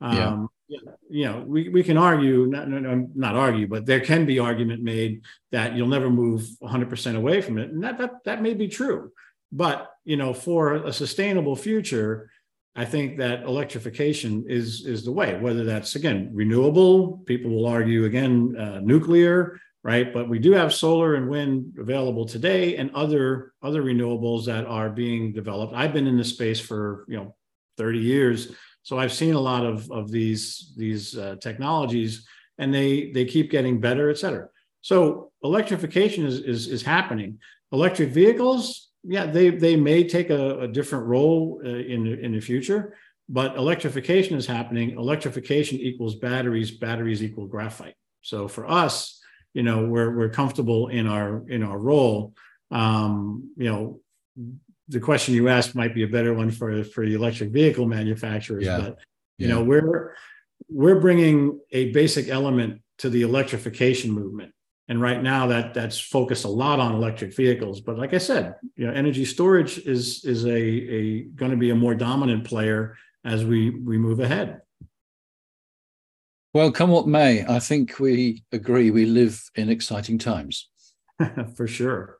Um, 0.00 0.48
yeah. 0.68 0.78
You 1.08 1.24
know, 1.26 1.44
we, 1.46 1.68
we 1.68 1.84
can 1.84 1.96
argue, 1.96 2.46
not, 2.46 2.68
not 2.68 3.36
argue, 3.36 3.68
but 3.68 3.86
there 3.86 4.00
can 4.00 4.26
be 4.26 4.40
argument 4.40 4.82
made 4.82 5.22
that 5.52 5.76
you'll 5.76 5.86
never 5.86 6.10
move 6.10 6.42
100% 6.60 7.16
away 7.16 7.40
from 7.40 7.58
it. 7.58 7.70
And 7.70 7.84
that, 7.84 7.98
that, 7.98 8.24
that 8.24 8.42
may 8.42 8.52
be 8.52 8.66
true. 8.66 9.12
But, 9.52 9.88
you 10.04 10.16
know, 10.16 10.34
for 10.34 10.74
a 10.74 10.92
sustainable 10.92 11.54
future, 11.54 12.30
I 12.74 12.84
think 12.84 13.18
that 13.18 13.44
electrification 13.44 14.44
is, 14.48 14.84
is 14.84 15.04
the 15.04 15.12
way, 15.12 15.38
whether 15.38 15.64
that's, 15.64 15.94
again, 15.94 16.30
renewable, 16.34 17.18
people 17.18 17.52
will 17.52 17.66
argue, 17.66 18.04
again, 18.04 18.56
uh, 18.58 18.80
nuclear, 18.82 19.60
right? 19.86 20.12
But 20.12 20.28
we 20.28 20.40
do 20.40 20.50
have 20.50 20.74
solar 20.74 21.14
and 21.14 21.28
wind 21.28 21.76
available 21.78 22.26
today, 22.26 22.76
and 22.76 22.90
other 22.92 23.52
other 23.62 23.84
renewables 23.84 24.44
that 24.46 24.66
are 24.66 24.90
being 24.90 25.32
developed. 25.32 25.74
I've 25.74 25.92
been 25.92 26.08
in 26.08 26.16
this 26.18 26.30
space 26.30 26.58
for 26.58 27.04
you 27.06 27.16
know 27.16 27.36
30 27.78 28.00
years, 28.00 28.52
so 28.82 28.98
I've 28.98 29.12
seen 29.12 29.34
a 29.34 29.40
lot 29.40 29.64
of 29.64 29.88
of 29.92 30.10
these 30.10 30.74
these 30.76 31.16
uh, 31.16 31.36
technologies, 31.40 32.26
and 32.58 32.74
they 32.74 33.12
they 33.12 33.24
keep 33.24 33.48
getting 33.48 33.80
better, 33.80 34.10
et 34.10 34.18
cetera. 34.18 34.48
So 34.80 35.30
electrification 35.44 36.26
is 36.26 36.40
is, 36.40 36.66
is 36.66 36.82
happening. 36.82 37.38
Electric 37.70 38.08
vehicles, 38.08 38.90
yeah, 39.04 39.26
they 39.26 39.50
they 39.50 39.76
may 39.76 40.02
take 40.02 40.30
a, 40.30 40.62
a 40.62 40.68
different 40.68 41.06
role 41.06 41.60
uh, 41.64 41.68
in 41.68 42.08
in 42.08 42.32
the 42.32 42.40
future, 42.40 42.96
but 43.28 43.54
electrification 43.54 44.36
is 44.36 44.46
happening. 44.48 44.98
Electrification 44.98 45.78
equals 45.78 46.16
batteries. 46.16 46.72
Batteries 46.72 47.22
equal 47.22 47.46
graphite. 47.46 47.94
So 48.22 48.48
for 48.48 48.68
us, 48.68 49.22
you 49.56 49.62
know 49.62 49.86
we're 49.86 50.14
we're 50.14 50.28
comfortable 50.28 50.88
in 50.88 51.06
our 51.06 51.42
in 51.48 51.62
our 51.62 51.78
role 51.78 52.34
um 52.70 53.50
you 53.56 53.70
know 53.70 53.98
the 54.88 55.00
question 55.00 55.34
you 55.34 55.48
asked 55.48 55.74
might 55.74 55.94
be 55.94 56.02
a 56.02 56.06
better 56.06 56.34
one 56.34 56.50
for 56.50 56.84
for 56.84 57.06
the 57.06 57.14
electric 57.14 57.50
vehicle 57.50 57.86
manufacturers 57.86 58.66
yeah. 58.66 58.78
but 58.78 58.98
you 59.38 59.48
yeah. 59.48 59.54
know 59.54 59.64
we're 59.64 60.14
we're 60.68 61.00
bringing 61.00 61.58
a 61.72 61.90
basic 61.92 62.28
element 62.28 62.82
to 62.98 63.08
the 63.08 63.22
electrification 63.22 64.10
movement 64.10 64.52
and 64.88 65.00
right 65.00 65.22
now 65.22 65.46
that 65.46 65.72
that's 65.72 65.98
focused 65.98 66.44
a 66.44 66.54
lot 66.64 66.78
on 66.78 66.94
electric 66.94 67.34
vehicles 67.34 67.80
but 67.80 67.96
like 67.96 68.12
i 68.12 68.18
said 68.18 68.56
you 68.76 68.86
know 68.86 68.92
energy 68.92 69.24
storage 69.24 69.78
is 69.78 70.22
is 70.26 70.44
a 70.44 70.50
a 70.98 71.22
going 71.34 71.50
to 71.50 71.56
be 71.56 71.70
a 71.70 71.74
more 71.74 71.94
dominant 71.94 72.44
player 72.44 72.94
as 73.24 73.42
we 73.42 73.70
we 73.70 73.96
move 73.96 74.20
ahead 74.20 74.60
well, 76.56 76.72
come 76.72 76.88
what 76.88 77.06
may, 77.06 77.44
I 77.46 77.58
think 77.58 78.00
we 78.00 78.42
agree 78.50 78.90
we 78.90 79.04
live 79.04 79.42
in 79.56 79.68
exciting 79.68 80.16
times. 80.16 80.70
for 81.54 81.66
sure. 81.66 82.16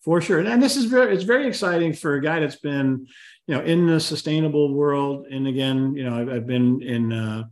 For 0.00 0.22
sure. 0.22 0.40
And 0.40 0.62
this 0.62 0.74
is 0.74 0.86
very 0.86 1.14
it's 1.14 1.24
very 1.24 1.46
exciting 1.46 1.92
for 1.92 2.14
a 2.14 2.22
guy 2.22 2.40
that's 2.40 2.56
been, 2.56 3.06
you 3.46 3.54
know, 3.54 3.60
in 3.60 3.86
the 3.86 4.00
sustainable 4.00 4.72
world. 4.72 5.26
And 5.30 5.46
again, 5.46 5.94
you 5.94 6.04
know, 6.04 6.18
I've, 6.18 6.30
I've 6.30 6.46
been 6.46 6.80
in 6.80 7.12
uh, 7.12 7.44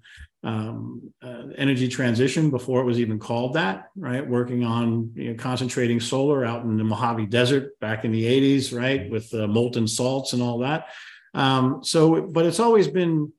um, 0.42 1.12
uh, 1.22 1.48
energy 1.58 1.86
transition 1.86 2.48
before 2.48 2.80
it 2.80 2.84
was 2.84 2.98
even 2.98 3.18
called 3.18 3.52
that, 3.52 3.90
right? 3.94 4.26
Working 4.26 4.64
on 4.64 5.12
you 5.14 5.32
know, 5.32 5.34
concentrating 5.34 6.00
solar 6.00 6.46
out 6.46 6.64
in 6.64 6.78
the 6.78 6.84
Mojave 6.84 7.26
Desert 7.26 7.78
back 7.80 8.06
in 8.06 8.12
the 8.12 8.24
80s, 8.24 8.74
right? 8.74 9.10
With 9.10 9.34
uh, 9.34 9.46
molten 9.48 9.86
salts 9.86 10.32
and 10.32 10.40
all 10.40 10.60
that. 10.60 10.86
Um, 11.34 11.84
so, 11.84 12.22
but 12.22 12.46
it's 12.46 12.60
always 12.60 12.88
been 12.88 13.34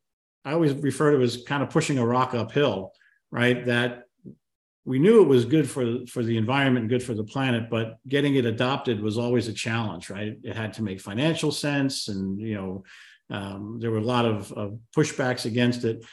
I 0.47 0.53
always 0.53 0.73
refer 0.73 1.11
to 1.11 1.19
it 1.19 1.23
as 1.23 1.43
kind 1.45 1.61
of 1.61 1.69
pushing 1.69 1.97
a 1.97 2.05
rock 2.05 2.33
uphill, 2.33 2.93
right? 3.31 3.65
That 3.65 4.03
we 4.85 4.97
knew 4.97 5.21
it 5.21 5.27
was 5.27 5.43
good 5.43 5.69
for 5.69 6.05
for 6.07 6.23
the 6.23 6.37
environment 6.37 6.83
and 6.83 6.89
good 6.89 7.03
for 7.03 7.13
the 7.13 7.25
planet, 7.25 7.69
but 7.69 7.97
getting 8.07 8.35
it 8.35 8.45
adopted 8.45 9.01
was 9.01 9.17
always 9.17 9.49
a 9.49 9.53
challenge, 9.53 10.09
right? 10.09 10.37
It 10.41 10.55
had 10.55 10.71
to 10.75 10.83
make 10.83 11.01
financial 11.01 11.51
sense, 11.51 12.07
and 12.07 12.39
you 12.39 12.55
know, 12.55 12.83
um, 13.29 13.77
there 13.81 13.91
were 13.91 13.97
a 13.97 14.11
lot 14.15 14.23
of, 14.23 14.53
of 14.53 14.79
pushbacks 14.95 15.43
against 15.43 15.83
it. 15.83 16.05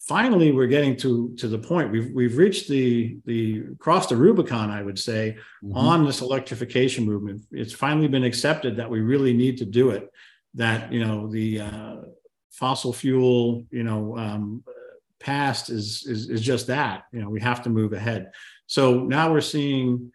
Finally, 0.00 0.50
we're 0.50 0.66
getting 0.66 0.96
to 0.96 1.32
to 1.36 1.46
the 1.46 1.58
point 1.58 1.92
we've 1.92 2.10
we've 2.12 2.36
reached 2.36 2.68
the 2.68 3.18
the 3.24 3.62
crossed 3.78 4.08
the 4.08 4.16
Rubicon, 4.16 4.72
I 4.72 4.82
would 4.82 4.98
say, 4.98 5.36
mm-hmm. 5.62 5.76
on 5.76 6.04
this 6.04 6.22
electrification 6.22 7.04
movement. 7.04 7.42
It's 7.52 7.72
finally 7.72 8.08
been 8.08 8.24
accepted 8.24 8.78
that 8.78 8.90
we 8.90 9.00
really 9.00 9.32
need 9.32 9.58
to 9.58 9.64
do 9.64 9.90
it. 9.90 10.10
That 10.54 10.92
you 10.92 11.04
know 11.04 11.30
the 11.30 11.60
uh, 11.60 11.96
fossil 12.54 12.92
fuel, 12.92 13.64
you 13.70 13.82
know, 13.82 14.16
um, 14.16 14.62
past 15.20 15.70
is, 15.70 16.04
is 16.06 16.28
is 16.28 16.40
just 16.40 16.66
that. 16.68 17.04
You 17.12 17.20
know, 17.20 17.30
we 17.30 17.40
have 17.40 17.62
to 17.64 17.70
move 17.70 17.92
ahead. 17.92 18.30
So 18.66 19.00
now 19.04 19.32
we're 19.32 19.40
seeing 19.40 20.12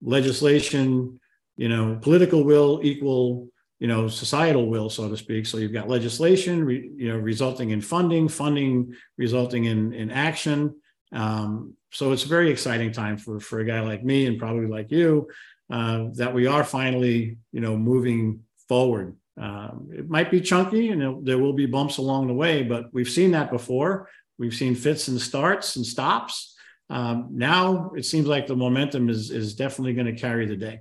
legislation, 0.00 1.20
you 1.56 1.68
know, 1.68 1.98
political 2.00 2.44
will 2.44 2.80
equal, 2.82 3.48
you 3.78 3.88
know, 3.88 4.08
societal 4.08 4.68
will, 4.68 4.88
so 4.88 5.08
to 5.08 5.16
speak. 5.16 5.46
So 5.46 5.58
you've 5.58 5.72
got 5.72 5.88
legislation, 5.88 6.64
re, 6.64 6.90
you 6.96 7.08
know, 7.08 7.18
resulting 7.18 7.70
in 7.70 7.80
funding, 7.80 8.28
funding 8.28 8.94
resulting 9.18 9.64
in 9.66 9.92
in 9.92 10.10
action. 10.10 10.74
Um, 11.12 11.76
so 11.90 12.12
it's 12.12 12.24
a 12.24 12.28
very 12.28 12.50
exciting 12.50 12.92
time 12.92 13.16
for 13.18 13.38
for 13.38 13.60
a 13.60 13.64
guy 13.64 13.80
like 13.80 14.02
me 14.02 14.26
and 14.26 14.38
probably 14.38 14.66
like 14.66 14.90
you 14.90 15.28
uh, 15.70 16.06
that 16.14 16.32
we 16.32 16.46
are 16.46 16.64
finally, 16.64 17.36
you 17.52 17.60
know, 17.60 17.76
moving 17.76 18.40
forward 18.68 19.16
um, 19.40 19.88
it 19.92 20.08
might 20.08 20.30
be 20.30 20.40
chunky 20.40 20.90
and 20.90 21.02
it, 21.02 21.24
there 21.24 21.38
will 21.38 21.52
be 21.52 21.66
bumps 21.66 21.98
along 21.98 22.26
the 22.26 22.34
way, 22.34 22.62
but 22.62 22.92
we've 22.92 23.08
seen 23.08 23.30
that 23.32 23.50
before. 23.50 24.08
We've 24.38 24.54
seen 24.54 24.74
fits 24.74 25.08
and 25.08 25.20
starts 25.20 25.76
and 25.76 25.86
stops. 25.86 26.54
Um, 26.90 27.28
now 27.30 27.92
it 27.96 28.04
seems 28.04 28.26
like 28.26 28.46
the 28.46 28.56
momentum 28.56 29.08
is, 29.08 29.30
is 29.30 29.54
definitely 29.54 29.94
going 29.94 30.14
to 30.14 30.20
carry 30.20 30.46
the 30.46 30.56
day. 30.56 30.80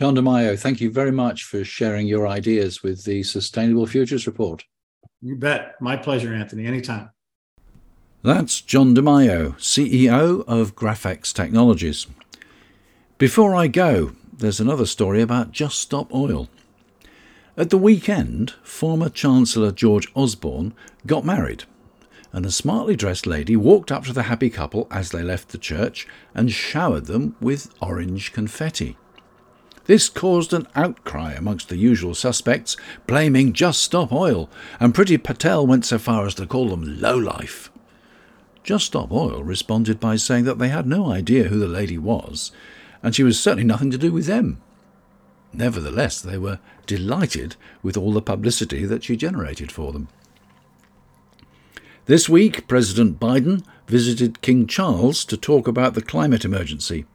John 0.00 0.16
DeMaio, 0.16 0.58
thank 0.58 0.80
you 0.80 0.90
very 0.90 1.12
much 1.12 1.44
for 1.44 1.64
sharing 1.64 2.08
your 2.08 2.26
ideas 2.26 2.82
with 2.82 3.04
the 3.04 3.22
Sustainable 3.22 3.86
Futures 3.86 4.26
Report. 4.26 4.64
You 5.22 5.36
bet. 5.36 5.80
My 5.80 5.96
pleasure, 5.96 6.34
Anthony. 6.34 6.66
Anytime. 6.66 7.10
That's 8.22 8.60
John 8.60 8.94
DeMaio, 8.94 9.54
CEO 9.58 10.44
of 10.48 10.74
Graphex 10.74 11.32
Technologies. 11.32 12.06
Before 13.18 13.54
I 13.54 13.68
go, 13.68 14.12
there's 14.32 14.60
another 14.60 14.86
story 14.86 15.22
about 15.22 15.52
Just 15.52 15.78
Stop 15.78 16.12
Oil. 16.12 16.48
At 17.56 17.70
the 17.70 17.78
weekend, 17.78 18.50
former 18.64 19.08
Chancellor 19.08 19.70
George 19.70 20.08
Osborne 20.16 20.74
got 21.06 21.24
married, 21.24 21.62
and 22.32 22.44
a 22.44 22.50
smartly 22.50 22.96
dressed 22.96 23.28
lady 23.28 23.54
walked 23.54 23.92
up 23.92 24.04
to 24.06 24.12
the 24.12 24.24
happy 24.24 24.50
couple 24.50 24.88
as 24.90 25.12
they 25.12 25.22
left 25.22 25.50
the 25.50 25.58
church 25.58 26.08
and 26.34 26.50
showered 26.50 27.06
them 27.06 27.36
with 27.40 27.72
orange 27.80 28.32
confetti. 28.32 28.96
This 29.84 30.08
caused 30.08 30.52
an 30.52 30.66
outcry 30.74 31.34
amongst 31.34 31.68
the 31.68 31.76
usual 31.76 32.14
suspects, 32.14 32.76
blaming 33.06 33.52
Just 33.52 33.82
Stop 33.82 34.12
Oil, 34.12 34.50
and 34.80 34.92
Priti 34.92 35.22
Patel 35.22 35.64
went 35.64 35.84
so 35.84 35.98
far 35.98 36.26
as 36.26 36.34
to 36.36 36.46
call 36.46 36.70
them 36.70 37.00
lowlife. 37.00 37.70
Just 38.64 38.86
Stop 38.86 39.12
Oil 39.12 39.44
responded 39.44 40.00
by 40.00 40.16
saying 40.16 40.42
that 40.46 40.58
they 40.58 40.70
had 40.70 40.88
no 40.88 41.12
idea 41.12 41.44
who 41.44 41.60
the 41.60 41.68
lady 41.68 41.98
was, 41.98 42.50
and 43.00 43.14
she 43.14 43.22
was 43.22 43.38
certainly 43.38 43.62
nothing 43.62 43.92
to 43.92 43.98
do 43.98 44.10
with 44.10 44.26
them. 44.26 44.60
Nevertheless, 45.54 46.20
they 46.20 46.36
were 46.36 46.58
delighted 46.86 47.54
with 47.82 47.96
all 47.96 48.12
the 48.12 48.20
publicity 48.20 48.84
that 48.86 49.04
she 49.04 49.16
generated 49.16 49.70
for 49.70 49.92
them. 49.92 50.08
This 52.06 52.28
week, 52.28 52.66
President 52.66 53.20
Biden 53.20 53.64
visited 53.86 54.42
King 54.42 54.66
Charles 54.66 55.24
to 55.26 55.36
talk 55.36 55.68
about 55.68 55.94
the 55.94 56.02
climate 56.02 56.44
emergency. 56.44 57.06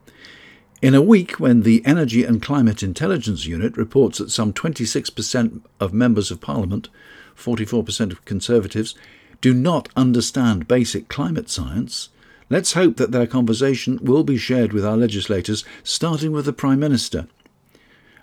In 0.81 0.95
a 0.95 1.01
week 1.01 1.33
when 1.33 1.63
the 1.63 1.85
Energy 1.85 2.23
and 2.23 2.41
Climate 2.41 2.81
Intelligence 2.81 3.45
Unit 3.45 3.75
reports 3.75 4.17
that 4.17 4.31
some 4.31 4.53
26% 4.53 5.61
of 5.81 5.93
members 5.93 6.31
of 6.31 6.39
Parliament, 6.39 6.87
44% 7.35 8.11
of 8.11 8.23
Conservatives, 8.23 8.95
do 9.41 9.53
not 9.53 9.89
understand 9.97 10.67
basic 10.67 11.09
climate 11.09 11.49
science, 11.49 12.09
let's 12.49 12.73
hope 12.73 12.95
that 12.95 13.11
their 13.11 13.27
conversation 13.27 13.99
will 14.01 14.23
be 14.23 14.37
shared 14.37 14.71
with 14.71 14.85
our 14.85 14.97
legislators, 14.97 15.65
starting 15.83 16.31
with 16.31 16.45
the 16.45 16.53
Prime 16.53 16.79
Minister 16.79 17.27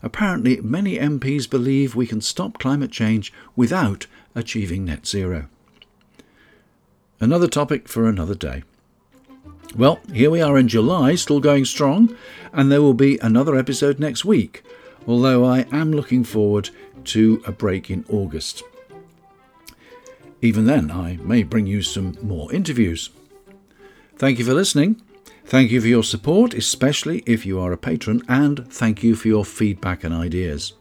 Apparently, 0.06 0.60
many 0.60 0.98
MPs 0.98 1.50
believe 1.50 1.96
we 1.96 2.06
can 2.06 2.20
stop 2.20 2.60
climate 2.60 2.92
change 2.92 3.32
without 3.56 4.06
achieving 4.36 4.84
net 4.84 5.04
zero. 5.04 5.48
Another 7.18 7.48
topic 7.48 7.88
for 7.88 8.06
another 8.06 8.36
day. 8.36 8.62
Well, 9.74 9.98
here 10.12 10.30
we 10.30 10.40
are 10.40 10.56
in 10.56 10.68
July, 10.68 11.16
still 11.16 11.40
going 11.40 11.64
strong, 11.64 12.16
and 12.52 12.70
there 12.70 12.82
will 12.82 12.94
be 12.94 13.18
another 13.18 13.56
episode 13.56 13.98
next 13.98 14.24
week, 14.24 14.62
although 15.08 15.44
I 15.44 15.66
am 15.72 15.90
looking 15.90 16.22
forward 16.22 16.70
to 17.06 17.42
a 17.44 17.50
break 17.50 17.90
in 17.90 18.04
August. 18.08 18.62
Even 20.40 20.66
then, 20.66 20.92
I 20.92 21.16
may 21.16 21.42
bring 21.42 21.66
you 21.66 21.82
some 21.82 22.16
more 22.22 22.54
interviews. 22.54 23.10
Thank 24.18 24.38
you 24.38 24.44
for 24.44 24.54
listening. 24.54 25.02
Thank 25.48 25.70
you 25.70 25.80
for 25.80 25.86
your 25.86 26.02
support, 26.02 26.54
especially 26.54 27.22
if 27.24 27.46
you 27.46 27.60
are 27.60 27.70
a 27.70 27.76
patron, 27.76 28.20
and 28.28 28.66
thank 28.68 29.04
you 29.04 29.14
for 29.14 29.28
your 29.28 29.44
feedback 29.44 30.02
and 30.02 30.12
ideas. 30.12 30.72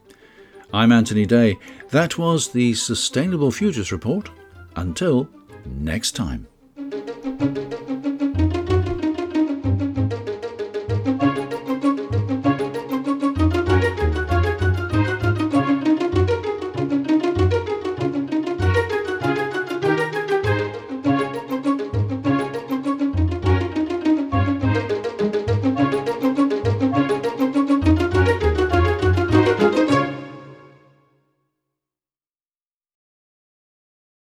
I'm 0.73 0.91
Anthony 0.91 1.27
Day. 1.27 1.59
That 1.91 2.17
was 2.17 2.49
the 2.49 2.73
Sustainable 2.73 3.51
Futures 3.51 3.91
Report. 3.91 4.31
Until 4.75 5.29
next 5.65 6.13
time. 6.13 6.47